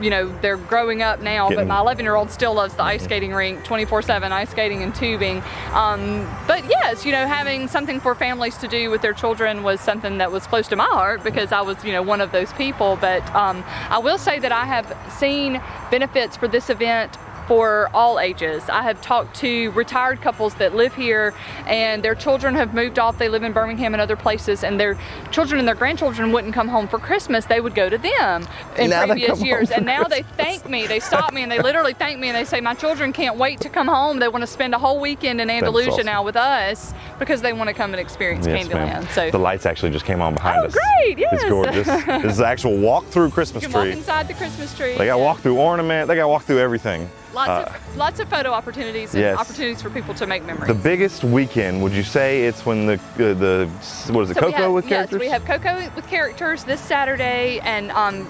you 0.00 0.08
know, 0.08 0.32
they're 0.40 0.56
growing 0.56 1.02
up 1.02 1.20
now, 1.20 1.48
Getting- 1.50 1.66
but 1.68 1.74
my 1.74 1.80
11 1.80 2.04
year 2.04 2.14
old 2.14 2.30
still 2.30 2.54
loves 2.54 2.74
the 2.74 2.82
ice 2.82 3.04
skating 3.04 3.34
rink 3.34 3.62
24 3.64 4.00
7 4.00 4.32
ice 4.32 4.48
skating 4.50 4.82
and 4.82 4.94
tubing. 4.94 5.42
Um, 5.74 6.26
but 6.46 6.64
yes, 6.70 7.04
you 7.04 7.12
know, 7.12 7.26
having 7.26 7.68
something 7.68 8.00
for 8.00 8.14
families 8.14 8.56
to 8.58 8.68
do 8.68 8.90
with 8.90 9.02
their 9.02 9.12
children 9.12 9.62
was 9.62 9.80
something 9.80 10.16
that 10.18 10.32
was 10.32 10.46
close 10.46 10.66
to 10.68 10.76
my 10.76 10.86
heart 10.86 11.22
because 11.22 11.52
I 11.52 11.60
was, 11.60 11.84
you 11.84 11.92
know, 11.92 12.02
one 12.02 12.22
of 12.22 12.32
those 12.32 12.52
people. 12.54 12.96
But 13.00 13.22
um, 13.34 13.62
I 13.90 13.98
will 13.98 14.18
say 14.18 14.38
that 14.38 14.50
I 14.52 14.64
have 14.64 14.86
seen 15.10 15.60
benefits 15.90 16.36
for 16.38 16.48
this 16.48 16.70
event 16.70 17.18
for 17.46 17.88
all 17.94 18.18
ages. 18.18 18.68
I 18.68 18.82
have 18.82 19.00
talked 19.02 19.36
to 19.36 19.70
retired 19.72 20.20
couples 20.20 20.54
that 20.56 20.74
live 20.74 20.94
here 20.94 21.32
and 21.66 22.02
their 22.02 22.14
children 22.14 22.54
have 22.54 22.74
moved 22.74 22.98
off. 22.98 23.18
They 23.18 23.28
live 23.28 23.42
in 23.42 23.52
Birmingham 23.52 23.94
and 23.94 24.00
other 24.00 24.16
places, 24.16 24.64
and 24.64 24.78
their 24.80 24.98
children 25.30 25.58
and 25.58 25.66
their 25.68 25.74
grandchildren 25.74 26.32
wouldn't 26.32 26.54
come 26.54 26.68
home 26.68 26.88
for 26.88 26.98
Christmas. 26.98 27.44
They 27.46 27.60
would 27.60 27.74
go 27.74 27.88
to 27.88 27.98
them 27.98 28.46
in 28.76 28.90
Now 28.90 29.06
previous 29.06 29.42
years. 29.42 29.70
And 29.70 29.86
now 29.86 30.04
Christmas. 30.04 30.26
they 30.36 30.42
thank 30.42 30.68
me. 30.68 30.86
They 30.86 31.00
stop 31.00 31.32
me 31.32 31.42
and 31.42 31.50
they 31.52 31.60
literally 31.60 31.94
thank 31.94 32.18
me 32.18 32.28
and 32.28 32.36
they 32.36 32.44
say, 32.44 32.60
My 32.60 32.74
children 32.74 33.12
can't 33.12 33.36
wait 33.36 33.60
to 33.60 33.68
come 33.68 33.86
home. 33.88 34.18
They 34.18 34.28
want 34.28 34.42
to 34.42 34.46
spend 34.46 34.74
a 34.74 34.78
whole 34.78 35.00
weekend 35.00 35.40
in 35.40 35.50
Andalusia 35.50 35.90
awesome. 35.92 36.06
now 36.06 36.22
with 36.24 36.36
us 36.36 36.92
because 37.18 37.42
they 37.42 37.52
want 37.52 37.68
to 37.68 37.74
come 37.74 37.92
and 37.92 38.00
experience 38.00 38.46
Yes, 38.46 38.66
Candyland. 38.68 39.08
So 39.12 39.30
the 39.30 39.38
lights 39.38 39.66
actually 39.66 39.90
just 39.92 40.04
came 40.04 40.20
on 40.20 40.34
behind 40.34 40.60
Oh, 40.62 40.66
us. 40.66 40.74
great, 40.74 41.18
It's 41.18 41.44
gorgeous. 41.44 41.86
this 41.86 42.24
is 42.24 42.36
the 42.38 42.46
actual 42.46 42.76
walk 42.76 43.04
through 43.06 43.30
Christmas 43.30 43.62
you 43.62 43.68
can 43.68 43.74
walk 43.74 43.84
tree. 43.84 43.92
inside 43.92 44.28
the 44.28 44.34
Christmas 44.34 44.76
tree. 44.76 44.94
They 44.96 45.06
got 45.06 45.20
walk 45.20 45.38
through 45.40 45.56
ornament. 45.58 46.08
They 46.08 46.16
got 46.16 46.28
walk 46.28 46.42
through 46.44 46.58
everything. 46.58 47.08
Lots 47.36 47.50
Uh, 47.50 47.70
of 47.76 47.96
lots 47.98 48.18
of 48.18 48.28
photo 48.30 48.50
opportunities 48.50 49.12
and 49.12 49.20
yes. 49.22 49.38
opportunities 49.38 49.82
for 49.82 49.90
people 49.90 50.14
to 50.14 50.26
make 50.26 50.42
memories. 50.46 50.68
the 50.68 50.74
biggest 50.74 51.22
weekend, 51.22 51.82
would 51.82 51.92
you 51.92 52.02
say 52.02 52.44
it's 52.46 52.64
when 52.64 52.86
the 52.86 52.94
uh, 52.94 53.34
the 53.34 53.68
what 54.10 54.22
is 54.22 54.30
it, 54.30 54.34
So 54.36 54.40
Cocoa 54.40 54.56
have- 54.56 54.72
with 54.72 54.88
characters? 54.88 55.20
Yes, 55.20 55.20
we 55.20 55.28
have 55.28 55.44
Cocoa 55.44 55.90
with 55.94 56.06
characters 56.08 56.64
this 56.64 56.80
Saturday, 56.80 57.60
and 57.60 57.90
um, 57.92 58.26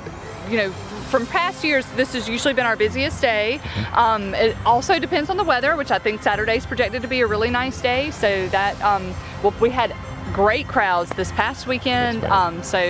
you 0.51 0.57
know, 0.59 0.71
from 1.12 1.25
past 1.27 1.62
years, 1.62 1.87
this 1.95 2.14
has 2.14 2.29
usually 2.29 2.53
been 2.53 2.66
our 2.66 2.75
busiest 2.77 3.21
day. 3.23 3.61
Mm-hmm. 3.62 3.95
Um, 3.95 4.35
it 4.35 4.57
also 4.66 4.99
depends 4.99 5.31
on 5.31 5.37
the 5.37 5.45
weather, 5.45 5.77
which 5.77 5.92
I 5.92 6.01
think 6.01 6.21
Saturday 6.21 6.57
is 6.57 6.66
projected 6.66 7.03
to 7.03 7.09
be 7.09 7.21
a 7.21 7.27
really 7.29 7.51
nice 7.51 7.81
day. 7.81 8.11
So 8.11 8.49
that 8.49 8.75
um, 8.83 9.14
well, 9.45 9.55
we 9.61 9.71
had 9.71 9.95
great 10.33 10.66
crowds 10.66 11.11
this 11.11 11.31
past 11.33 11.69
weekend. 11.69 12.23
Yes, 12.23 12.33
um, 12.33 12.61
so 12.64 12.81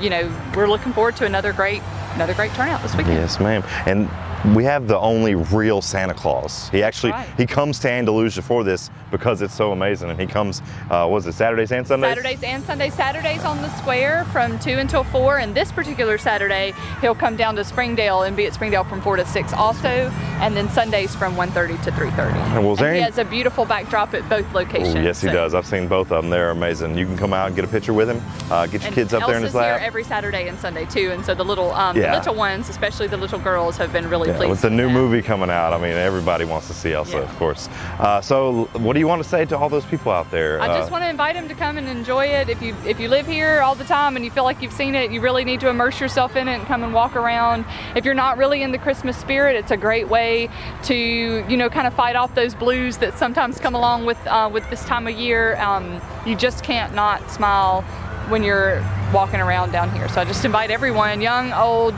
you 0.00 0.08
know, 0.08 0.32
we're 0.56 0.68
looking 0.68 0.94
forward 0.94 1.16
to 1.16 1.26
another 1.26 1.52
great 1.52 1.82
another 2.14 2.32
great 2.32 2.52
turnout 2.54 2.80
this 2.82 2.96
weekend. 2.96 3.16
Yes, 3.16 3.38
ma'am. 3.38 3.62
And 3.84 4.08
we 4.54 4.64
have 4.64 4.88
the 4.88 4.98
only 4.98 5.34
real 5.34 5.82
Santa 5.82 6.14
Claus. 6.14 6.68
He 6.70 6.82
actually 6.82 7.12
right. 7.12 7.28
he 7.36 7.46
comes 7.46 7.78
to 7.80 7.90
Andalusia 7.90 8.42
for 8.42 8.64
this 8.64 8.90
because 9.10 9.42
it's 9.42 9.54
so 9.54 9.72
amazing, 9.72 10.10
and 10.10 10.20
he 10.20 10.26
comes. 10.26 10.62
Uh, 10.90 11.06
was 11.10 11.26
it 11.26 11.32
Saturdays 11.32 11.72
and 11.72 11.86
Sundays? 11.86 12.10
Saturdays 12.10 12.42
and 12.42 12.62
Sundays. 12.64 12.94
Saturdays 12.94 13.44
on 13.44 13.60
the 13.60 13.68
square 13.76 14.24
from 14.26 14.58
2 14.60 14.70
until 14.78 15.04
4, 15.04 15.38
and 15.38 15.54
this 15.54 15.72
particular 15.72 16.16
Saturday, 16.16 16.72
he'll 17.00 17.14
come 17.14 17.36
down 17.36 17.56
to 17.56 17.64
Springdale 17.64 18.22
and 18.22 18.36
be 18.36 18.46
at 18.46 18.54
Springdale 18.54 18.84
from 18.84 19.00
4 19.00 19.16
to 19.16 19.26
6 19.26 19.52
also, 19.52 19.88
and 19.88 20.56
then 20.56 20.68
Sundays 20.70 21.14
from 21.14 21.34
1.30 21.34 21.82
to 21.84 21.90
3.30. 21.90 22.34
And 22.56 22.66
was 22.66 22.78
there 22.78 22.88
And 22.88 22.96
he 22.96 23.02
has 23.02 23.18
a 23.18 23.24
beautiful 23.24 23.64
backdrop 23.64 24.14
at 24.14 24.28
both 24.28 24.50
locations. 24.54 24.94
Oh, 24.94 25.00
yes, 25.00 25.20
he 25.20 25.28
so- 25.28 25.34
does. 25.34 25.54
I've 25.54 25.66
seen 25.66 25.88
both 25.88 26.12
of 26.12 26.22
them. 26.22 26.30
They're 26.30 26.50
amazing. 26.50 26.96
You 26.96 27.06
can 27.06 27.16
come 27.16 27.32
out 27.32 27.48
and 27.48 27.56
get 27.56 27.64
a 27.64 27.68
picture 27.68 27.92
with 27.92 28.08
him. 28.08 28.22
Uh, 28.50 28.66
get 28.66 28.80
your 28.80 28.86
And 28.86 28.94
kids 28.94 29.12
up 29.12 29.26
there 29.26 29.36
in 29.36 29.42
his 29.42 29.54
Elsa's 29.54 29.76
here 29.76 29.86
every 29.86 30.04
Saturday 30.04 30.48
and 30.48 30.58
Sunday 30.58 30.86
too, 30.86 31.10
and 31.12 31.24
so 31.24 31.34
the 31.34 31.44
little 31.44 31.72
um, 31.72 31.96
Yeah. 31.96 32.12
the 32.12 32.18
little 32.18 32.34
ones, 32.34 32.68
especially 32.68 33.06
the 33.06 33.16
little 33.16 33.38
girls, 33.38 33.76
have 33.76 33.92
been 33.92 34.08
really 34.08 34.29
Yeah, 34.30 34.36
pleased 34.38 34.50
with 34.50 34.60
the 34.62 34.70
new 34.70 34.86
that. 34.88 34.92
movie 34.92 35.22
coming 35.22 35.50
out, 35.50 35.72
I 35.72 35.78
mean, 35.78 35.92
everybody 35.96 36.44
wants 36.44 36.66
to 36.68 36.74
see 36.74 36.92
Elsa, 36.92 37.18
Yeah. 37.18 37.22
of 37.22 37.36
course. 37.38 37.68
Uh, 37.98 38.20
so, 38.20 38.68
what 38.74 38.94
do 38.94 39.00
you 39.00 39.06
want 39.08 39.22
to 39.22 39.28
say 39.28 39.44
to 39.46 39.56
all 39.58 39.68
those 39.68 39.84
people 39.84 40.12
out 40.12 40.30
there? 40.30 40.60
I 40.60 40.68
just 40.68 40.88
Uh, 40.88 40.92
want 40.92 41.04
to 41.04 41.10
invite 41.10 41.34
them 41.34 41.48
to 41.48 41.54
come 41.54 41.78
and 41.78 41.88
enjoy 41.88 42.26
it. 42.26 42.48
If 42.48 42.62
you 42.62 42.74
if 42.86 42.98
you 43.00 43.08
live 43.08 43.26
here 43.26 43.60
all 43.62 43.74
the 43.74 43.84
time 43.84 44.16
and 44.16 44.24
you 44.24 44.30
feel 44.30 44.44
like 44.44 44.62
you've 44.62 44.72
seen 44.72 44.94
it, 44.94 45.10
you 45.10 45.20
really 45.20 45.44
need 45.44 45.60
to 45.60 45.68
immerse 45.68 46.00
yourself 46.00 46.36
in 46.36 46.48
it 46.48 46.54
and 46.54 46.66
come 46.66 46.82
and 46.82 46.92
walk 46.94 47.16
around. 47.16 47.64
If 47.94 48.04
you're 48.04 48.14
not 48.14 48.38
really 48.38 48.62
in 48.62 48.72
the 48.72 48.78
Christmas 48.78 49.16
spirit, 49.16 49.56
it's 49.56 49.70
a 49.70 49.76
great 49.76 50.08
way 50.08 50.48
to 50.84 50.94
you 50.94 51.56
know 51.56 51.68
kind 51.68 51.86
of 51.86 51.94
fight 51.94 52.16
off 52.16 52.34
those 52.34 52.54
blues 52.54 52.98
that 52.98 53.18
sometimes 53.18 53.58
come 53.60 53.74
along 53.74 54.04
with 54.06 54.18
uh, 54.26 54.48
with 54.52 54.68
this 54.70 54.84
time 54.84 55.06
of 55.06 55.14
year. 55.14 55.56
Um, 55.60 56.00
you 56.26 56.34
just 56.36 56.62
can't 56.64 56.94
not 56.94 57.30
smile 57.30 57.82
when 58.28 58.42
you're 58.44 58.82
walking 59.12 59.40
around 59.40 59.72
down 59.72 59.90
here. 59.90 60.08
So 60.08 60.20
I 60.20 60.24
just 60.24 60.44
invite 60.44 60.70
everyone, 60.70 61.20
young, 61.20 61.52
old, 61.52 61.94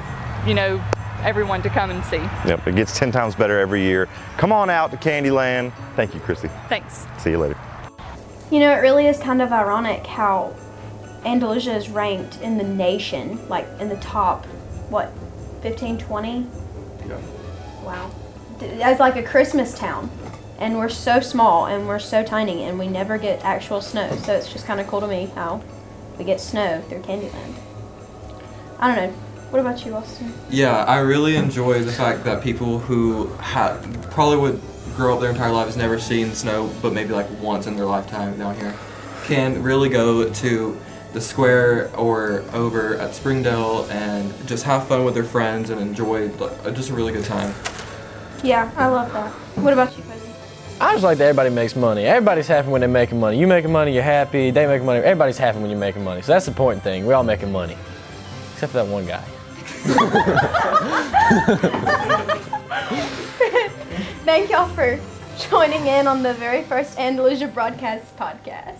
you 0.47 0.55
know, 0.55 0.81
everyone 1.23 1.63
to 1.63 1.71
come 1.71 1.91
and 1.91 2.05
see. 2.05 2.17
Yep, 2.49 2.67
it 2.69 2.77
gets 2.77 2.99
10 2.99 3.13
times 3.13 3.35
better 3.35 3.59
every 3.61 3.83
year. 3.83 4.09
Come 4.37 4.53
on 4.53 4.71
out 4.71 4.91
to 4.91 4.97
Candyland. 4.97 5.73
Thank 5.97 6.15
you, 6.15 6.21
Chrissy. 6.21 6.49
Thanks. 6.69 7.07
See 7.19 7.31
you 7.31 7.39
later. 7.39 7.57
You 8.51 8.61
know, 8.61 8.73
it 8.73 8.77
really 8.81 9.07
is 9.07 9.19
kind 9.19 9.41
of 9.41 9.53
ironic 9.53 10.07
how 10.07 10.55
Andalusia 11.25 11.75
is 11.75 11.89
ranked 11.89 12.41
in 12.43 12.59
the 12.59 12.65
nation, 12.65 13.39
like 13.49 13.67
in 13.81 13.89
the 13.89 13.97
top, 13.97 14.45
what, 14.91 15.13
15, 15.63 15.99
20? 15.99 16.47
Wow. 17.83 18.11
D- 18.59 18.67
As 18.83 18.99
like 19.01 19.17
a 19.17 19.23
Christmas 19.23 19.77
town. 19.79 20.11
And 20.59 20.77
we're 20.77 20.89
so 20.89 21.19
small 21.21 21.67
and 21.67 21.89
we're 21.89 21.99
so 21.99 22.23
tiny 22.23 22.65
and 22.65 22.79
we 22.79 22.87
never 22.87 23.19
get 23.19 23.45
actual 23.45 23.81
snow. 23.81 24.15
So 24.25 24.33
it's 24.35 24.53
just 24.53 24.65
kind 24.67 24.81
of 24.81 24.87
cool 24.87 25.01
to 25.01 25.09
me 25.09 25.27
how 25.35 25.63
we 26.19 26.25
get 26.25 26.41
snow 26.41 26.81
through 26.89 27.01
Candyland. 27.03 27.55
I 28.79 28.95
don't 28.95 28.97
know. 29.11 29.19
What 29.53 29.61
about 29.61 29.85
you, 29.85 29.95
Austin? 29.95 30.33
Yeah, 30.49 30.83
I 30.85 31.01
really 31.01 31.37
enjoy 31.37 31.83
the 31.83 31.93
fact 31.93 32.25
that 32.25 32.43
people 32.43 32.79
who 32.79 33.27
ha- 33.35 33.79
probably 34.11 34.39
would 34.39 34.59
grow 34.97 35.13
up 35.13 35.21
their 35.21 35.29
entire 35.29 35.53
lives 35.53 35.77
never 35.77 35.99
seen 35.99 36.33
snow, 36.33 36.73
but 36.81 36.95
maybe 36.95 37.13
like 37.13 37.27
once 37.39 37.67
in 37.67 37.77
their 37.77 37.85
lifetime 37.85 38.39
down 38.39 38.57
here, 38.57 38.75
can 39.27 39.63
really 39.63 39.91
go 39.91 40.33
to 40.33 40.81
the 41.13 41.21
square 41.21 41.95
or 41.99 42.45
over 42.55 42.97
at 42.97 43.15
Springdale 43.15 43.87
and 43.91 44.33
just 44.49 44.65
have 44.65 44.89
fun 44.89 45.05
with 45.05 45.13
their 45.13 45.23
friends 45.23 45.69
and 45.69 45.79
enjoy 45.83 46.29
like, 46.37 46.75
just 46.75 46.89
a 46.89 46.95
really 46.95 47.13
good 47.13 47.27
time. 47.27 47.55
Yeah, 48.43 48.73
I 48.75 48.87
love 48.87 49.13
that. 49.13 49.31
What 49.63 49.75
about 49.75 49.95
you, 49.95 50.03
Cozy? 50.05 50.33
I 50.81 50.93
just 50.93 51.05
like 51.05 51.19
that 51.19 51.25
everybody 51.25 51.51
makes 51.51 51.77
money. 51.77 52.05
Everybody's 52.05 52.49
happy 52.49 52.71
when 52.71 52.81
they're 52.81 52.89
making 52.89 53.21
money. 53.21 53.39
You 53.39 53.47
making 53.47 53.71
money, 53.71 53.93
you're 53.93 54.03
happy. 54.03 54.51
They 54.51 54.67
making 54.67 54.87
money. 54.87 55.01
Everybody's 55.01 55.37
happy 55.37 55.59
when 55.59 55.69
you're 55.69 55.79
making 55.79 56.05
money. 56.05 56.23
So 56.23 56.33
that's 56.33 56.47
the 56.47 56.53
important 56.53 56.83
thing. 56.83 57.05
We're 57.05 57.17
all 57.17 57.23
making 57.23 57.53
money, 57.53 57.77
except 58.55 58.73
for 58.73 58.79
that 58.79 58.87
one 58.91 59.05
guy. 59.05 59.23
Thank 64.25 64.51
y'all 64.51 64.69
for 64.69 65.01
joining 65.51 65.89
in 65.89 66.07
on 66.07 66.23
the 66.23 66.35
very 66.35 66.63
first 66.63 66.97
Andalusia 67.01 67.49
Broadcast 67.49 68.17
podcast. 68.17 68.79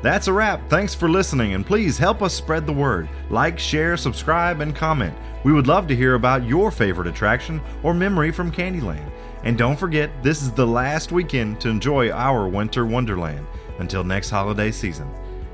That's 0.00 0.28
a 0.28 0.32
wrap. 0.32 0.66
Thanks 0.70 0.94
for 0.94 1.10
listening, 1.10 1.52
and 1.52 1.66
please 1.66 1.98
help 1.98 2.22
us 2.22 2.32
spread 2.32 2.66
the 2.66 2.72
word. 2.72 3.06
Like, 3.28 3.58
share, 3.58 3.98
subscribe, 3.98 4.62
and 4.62 4.74
comment. 4.74 5.14
We 5.44 5.52
would 5.52 5.66
love 5.66 5.86
to 5.88 5.96
hear 5.96 6.14
about 6.14 6.46
your 6.46 6.70
favorite 6.70 7.08
attraction 7.08 7.60
or 7.82 7.92
memory 7.92 8.32
from 8.32 8.50
Candyland. 8.50 9.10
And 9.44 9.58
don't 9.58 9.78
forget, 9.78 10.10
this 10.22 10.40
is 10.40 10.52
the 10.52 10.66
last 10.66 11.12
weekend 11.12 11.60
to 11.60 11.68
enjoy 11.68 12.10
our 12.12 12.48
winter 12.48 12.86
wonderland 12.86 13.46
until 13.78 14.04
next 14.04 14.30
holiday 14.30 14.70
season. 14.70 15.10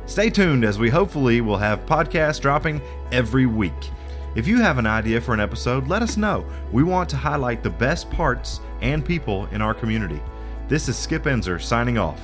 Stay 0.07 0.31
tuned 0.31 0.64
as 0.64 0.79
we 0.79 0.90
hopefully 0.90 1.40
will 1.40 1.57
have 1.57 1.85
podcasts 1.87 2.40
dropping 2.40 2.81
every 3.11 3.46
week. 3.46 3.90
If 4.37 4.46
you 4.46 4.59
have 4.59 4.77
an 4.77 4.85
idea 4.85 5.18
for 5.18 5.33
an 5.33 5.40
episode, 5.40 5.88
let 5.88 6.03
us 6.03 6.18
know. 6.18 6.44
We 6.70 6.83
want 6.83 7.09
to 7.09 7.16
highlight 7.16 7.62
the 7.62 7.70
best 7.70 8.11
parts 8.11 8.61
and 8.83 9.03
people 9.03 9.46
in 9.46 9.62
our 9.62 9.72
community. 9.72 10.20
This 10.68 10.90
is 10.90 10.96
Skip 10.99 11.22
Enzer 11.22 11.59
signing 11.59 11.96
off. 11.96 12.20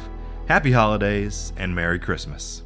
Happy 0.46 0.72
holidays 0.72 1.54
and 1.56 1.74
Merry 1.74 1.98
Christmas. 1.98 2.64